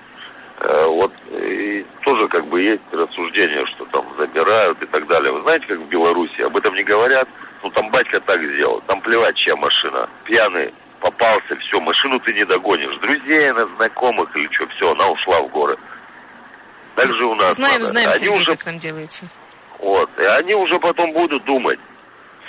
Э, 0.61 0.85
вот 0.87 1.13
и 1.31 1.85
тоже 2.03 2.29
как 2.29 2.47
бы 2.47 2.61
есть 2.61 2.83
рассуждение, 2.93 3.65
что 3.67 3.85
там 3.87 4.07
забирают 4.19 4.83
и 4.83 4.87
так 4.87 5.07
далее. 5.07 5.33
Вы 5.33 5.43
знаете, 5.43 5.67
как 5.67 5.79
в 5.79 5.89
Беларуси 5.89 6.41
об 6.41 6.57
этом 6.57 6.75
не 6.75 6.83
говорят? 6.83 7.29
Ну 7.63 7.71
там 7.71 7.91
батька 7.91 8.21
так 8.21 8.43
сделал. 8.43 8.83
Там 8.87 9.01
плевать, 9.01 9.37
чья 9.37 9.57
машина. 9.57 10.09
Пьяный 10.25 10.73
попался, 11.01 11.57
все, 11.61 11.81
машину 11.81 12.19
ты 12.21 12.33
не 12.33 12.45
догонишь. 12.45 12.97
Друзей, 12.99 13.53
на 13.53 13.67
знакомых 13.77 14.35
или 14.37 14.49
что, 14.53 14.67
все, 14.69 14.93
она 14.93 15.09
ушла 15.09 15.41
в 15.43 15.49
горы. 15.49 15.77
Так 16.97 17.07
же 17.07 17.25
у 17.25 17.35
нас. 17.37 17.55
Знаем, 17.55 17.81
надо. 17.81 17.85
знаем, 17.93 18.11
Они 18.11 18.19
Сергей, 18.19 18.41
уже 18.41 18.51
как 18.51 18.65
там 18.65 18.79
делается. 18.79 19.27
Вот. 19.79 20.11
И 20.19 20.25
они 20.25 20.55
уже 20.55 20.79
потом 20.81 21.13
будут 21.13 21.45
думать, 21.45 21.79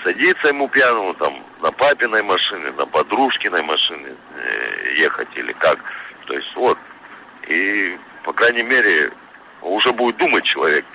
садиться 0.04 0.48
ему 0.48 0.68
пьяному 0.68 1.14
там 1.14 1.44
на 1.62 1.72
папиной 1.72 2.24
машине, 2.24 2.72
на 2.72 2.86
подружкиной 2.86 3.64
машине 3.64 4.16
э, 4.36 4.94
ехать 4.98 5.30
или 5.36 5.54
как. 5.54 5.80
То 6.26 6.34
есть 6.34 6.56
вот. 6.56 6.78
И, 7.48 7.98
по 8.24 8.34
крайней 8.34 8.64
мере, 8.64 9.12
уже 9.62 9.92
будет 9.92 10.18
думать 10.18 10.44
человек. 10.44 10.86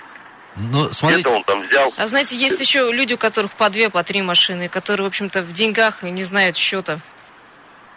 Ну, 0.55 0.89
смотрите... 0.91 1.21
Где-то 1.21 1.35
он 1.35 1.43
там 1.43 1.61
взял. 1.61 1.91
А 1.97 2.07
знаете, 2.07 2.37
есть 2.37 2.61
еще 2.61 2.91
люди, 2.91 3.13
у 3.13 3.17
которых 3.17 3.51
по 3.51 3.69
две, 3.69 3.89
по 3.89 4.03
три 4.03 4.21
машины, 4.21 4.69
которые, 4.69 5.03
в 5.05 5.07
общем-то, 5.07 5.41
в 5.41 5.51
деньгах 5.51 6.03
и 6.03 6.11
не 6.11 6.23
знают 6.23 6.55
счета. 6.55 6.99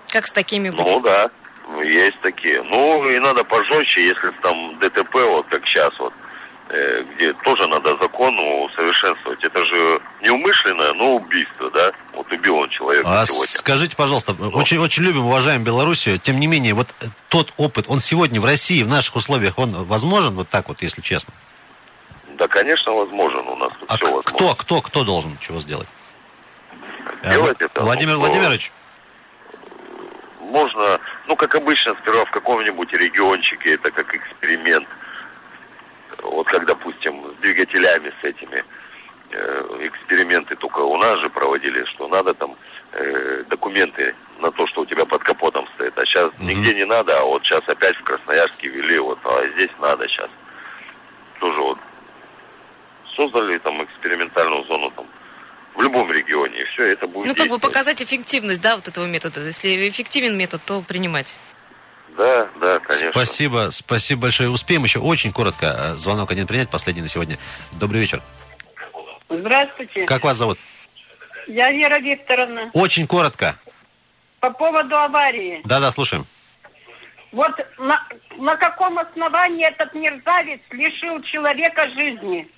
Как 0.09 0.27
с 0.27 0.33
такими 0.33 0.71
быть? 0.71 0.81
Ну 0.81 1.01
да, 1.01 1.31
есть 1.85 2.21
такие. 2.21 2.62
Ну 2.62 3.09
и 3.09 3.18
надо 3.18 3.44
пожестче, 3.44 4.07
если 4.07 4.31
там 4.42 4.79
ДТП, 4.81 5.14
вот 5.14 5.47
как 5.49 5.64
сейчас 5.66 5.97
вот, 5.99 6.12
где 6.68 7.33
тоже 7.44 7.66
надо 7.68 7.96
закону 7.96 8.64
усовершенствовать. 8.64 9.42
Это 9.42 9.64
же 9.64 10.00
неумышленное, 10.22 10.92
но 10.94 11.14
убийство, 11.16 11.70
да? 11.70 11.92
Вот 12.12 12.31
убил 12.31 12.57
он 12.57 12.68
человека 12.68 13.09
А 13.09 13.24
сегодня. 13.24 13.46
скажите, 13.46 13.96
пожалуйста, 13.96 14.33
очень, 14.35 14.78
очень 14.78 15.02
любим, 15.04 15.24
уважаем 15.26 15.64
Белоруссию, 15.64 16.18
тем 16.18 16.38
не 16.38 16.46
менее, 16.46 16.74
вот 16.74 16.94
э, 17.00 17.07
тот 17.31 17.54
опыт, 17.57 17.87
он 17.88 18.00
сегодня 18.00 18.40
в 18.40 18.44
России, 18.44 18.83
в 18.83 18.88
наших 18.88 19.16
условиях, 19.16 19.59
он 19.59 19.72
возможен 19.85 20.35
вот 20.35 20.48
так 20.50 20.68
вот, 20.68 20.83
если 20.83 21.00
честно? 21.00 21.33
Да, 22.37 22.46
конечно, 22.48 22.92
возможен 22.92 23.48
у 23.48 23.57
нас 23.57 23.72
тут 23.81 23.90
А 23.90 23.96
все 23.96 24.04
к- 24.04 24.12
возможно. 24.12 24.31
кто, 24.37 24.54
кто, 24.54 24.81
кто 24.83 25.04
должен 25.04 25.38
чего 25.40 25.59
сделать? 25.61 25.88
Э, 27.22 27.33
Делать 27.33 27.57
Вла- 27.61 27.64
это, 27.64 27.81
ну, 27.81 27.87
Владимир 27.87 28.12
кто? 28.14 28.20
Владимирович, 28.26 28.72
можно, 30.40 30.98
ну, 31.26 31.37
как 31.37 31.54
обычно, 31.54 31.94
сперва 32.02 32.24
в 32.24 32.31
каком-нибудь 32.31 32.92
региончике, 32.92 33.74
это 33.74 33.90
как 33.90 34.14
эксперимент. 34.14 34.87
Вот 36.31 36.47
как, 36.47 36.67
допустим, 36.67 37.25
с 37.33 37.43
двигателями 37.43 38.12
с 38.21 38.25
этими 38.25 38.64
э, 39.31 39.64
эксперименты 39.81 40.57
только 40.57 40.81
у 40.81 40.97
нас 40.97 41.19
же 41.21 41.29
проводили, 41.31 41.85
что 41.85 42.09
надо 42.09 42.35
там 42.35 42.57
э, 42.93 43.45
документы 43.49 44.14
на 44.41 44.51
то, 44.51 44.67
что 44.67 44.83
у 44.83 44.87
тебя 44.87 45.05
под 45.05 45.23
капотом 45.23 45.67
стоит. 45.75 45.99
А 45.99 46.05
сейчас 46.05 46.27
mm-hmm. 46.27 46.45
нигде 46.45 46.75
не 46.75 46.85
надо, 46.85 47.19
а 47.19 47.25
вот 47.25 47.43
сейчас 47.45 47.62
опять 47.67 47.97
в 47.97 48.05
Красноярске 48.05 48.69
ввели, 48.69 48.99
вот, 48.99 49.19
а 49.25 49.47
здесь 49.55 49.71
надо 49.81 50.09
сейчас. 50.09 50.31
Тоже 51.41 51.61
вот 51.61 51.79
создали 53.17 53.59
там 53.59 53.83
экспериментальную 53.83 54.64
зону 54.64 54.91
там 54.93 55.07
в 55.75 55.83
любом 55.83 56.11
регионе, 56.11 56.61
и 56.61 56.64
все 56.64 56.87
это 56.87 57.07
будет 57.07 57.27
Ну, 57.29 57.35
как 57.35 57.49
бы 57.49 57.59
показать 57.59 58.03
эффективность, 58.03 58.61
да, 58.61 58.77
вот 58.77 58.88
этого 58.88 59.07
метода. 59.07 59.41
Если 59.41 59.88
эффективен 59.88 60.37
метод, 60.37 60.61
то 60.64 60.83
принимать. 60.83 61.38
Да, 62.18 62.48
да, 62.61 62.81
конечно. 62.81 63.12
Спасибо, 63.12 63.68
спасибо 63.70 64.22
большое. 64.22 64.50
Успеем 64.50 64.83
еще 64.83 64.98
очень 64.98 65.33
коротко 65.33 65.66
э, 65.66 65.94
звонок 65.94 66.33
один 66.33 66.48
принять, 66.48 66.68
последний 66.68 67.00
на 67.00 67.07
сегодня. 67.07 67.38
Добрый 67.78 68.00
вечер. 68.00 68.20
Здравствуйте. 69.28 70.04
Как 70.04 70.24
вас 70.24 70.37
зовут? 70.37 70.59
Я 71.46 71.70
Вера 71.70 72.00
Викторовна. 72.00 72.70
Очень 72.72 73.07
коротко. 73.07 73.57
По 74.40 74.50
поводу 74.50 74.96
аварии. 74.96 75.61
Да-да, 75.64 75.92
слушаем. 75.92 76.26
Вот 77.31 77.52
на, 77.78 78.04
на 78.37 78.57
каком 78.57 78.98
основании 78.98 79.66
этот 79.66 79.94
мерзавец 79.94 80.61
лишил 80.72 81.22
человека 81.22 81.88
жизни? 81.90 82.48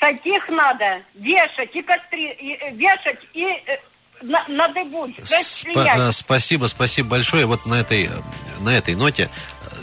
Таких 0.00 0.48
надо 0.48 1.02
вешать 1.14 1.76
и 1.76 1.82
костри, 1.82 2.30
и, 2.30 2.54
э, 2.54 2.72
вешать 2.72 3.20
и 3.34 3.44
э, 3.44 3.76
на, 4.22 4.44
на 4.48 4.68
дыбу, 4.68 5.06
э, 5.16 6.12
Спасибо, 6.12 6.66
спасибо 6.66 7.08
большое. 7.08 7.46
Вот 7.46 7.66
на 7.66 7.80
этой, 7.80 8.08
на 8.60 8.76
этой 8.76 8.94
ноте 8.94 9.30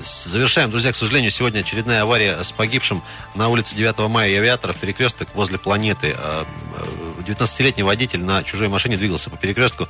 завершаем. 0.02 0.70
Друзья, 0.70 0.92
к 0.92 0.96
сожалению, 0.96 1.32
сегодня 1.32 1.60
очередная 1.60 2.04
авария 2.04 2.42
с 2.44 2.52
погибшим 2.52 3.04
на 3.36 3.50
улице 3.50 3.76
9 3.76 3.98
мая 4.10 4.30
и 4.30 4.36
авиаторов. 4.36 4.78
Перекресток 4.78 5.30
возле 5.34 5.58
планеты. 5.58 6.16
19-летний 7.28 7.84
водитель 7.84 8.24
на 8.24 8.44
чужой 8.44 8.70
машине 8.70 8.98
двигался 8.98 9.30
по 9.30 9.38
перекрестку 9.38 9.88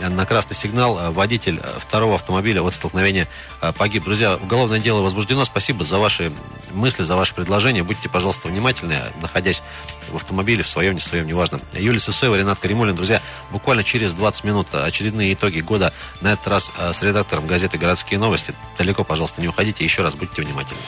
на 0.00 0.24
красный 0.26 0.56
сигнал. 0.56 1.12
Водитель 1.12 1.60
второго 1.78 2.14
автомобиля 2.14 2.62
от 2.62 2.74
столкновения 2.74 3.28
погиб. 3.76 4.04
Друзья, 4.04 4.36
уголовное 4.36 4.78
дело 4.78 5.02
возбуждено. 5.02 5.44
Спасибо 5.44 5.84
за 5.84 5.98
ваши 5.98 6.32
мысли, 6.72 7.02
за 7.02 7.16
ваши 7.16 7.34
предложения. 7.34 7.82
Будьте, 7.82 8.08
пожалуйста, 8.08 8.48
внимательны, 8.48 8.98
находясь 9.20 9.62
в 10.10 10.16
автомобиле, 10.16 10.62
в 10.62 10.68
своем, 10.68 10.94
не 10.94 11.00
в 11.00 11.04
своем, 11.04 11.26
неважно. 11.26 11.60
Юлия 11.72 11.98
Сысоева, 12.00 12.36
Ренат 12.36 12.58
Каримулин. 12.58 12.96
Друзья, 12.96 13.20
буквально 13.50 13.84
через 13.84 14.14
20 14.14 14.44
минут 14.44 14.68
очередные 14.72 15.34
итоги 15.34 15.60
года. 15.60 15.92
На 16.20 16.32
этот 16.32 16.48
раз 16.48 16.70
с 16.78 17.02
редактором 17.02 17.46
газеты 17.46 17.76
«Городские 17.76 18.18
новости». 18.18 18.54
Далеко, 18.78 19.04
пожалуйста, 19.04 19.40
не 19.40 19.48
уходите. 19.48 19.84
Еще 19.84 20.02
раз 20.02 20.14
будьте 20.14 20.42
внимательны. 20.42 20.80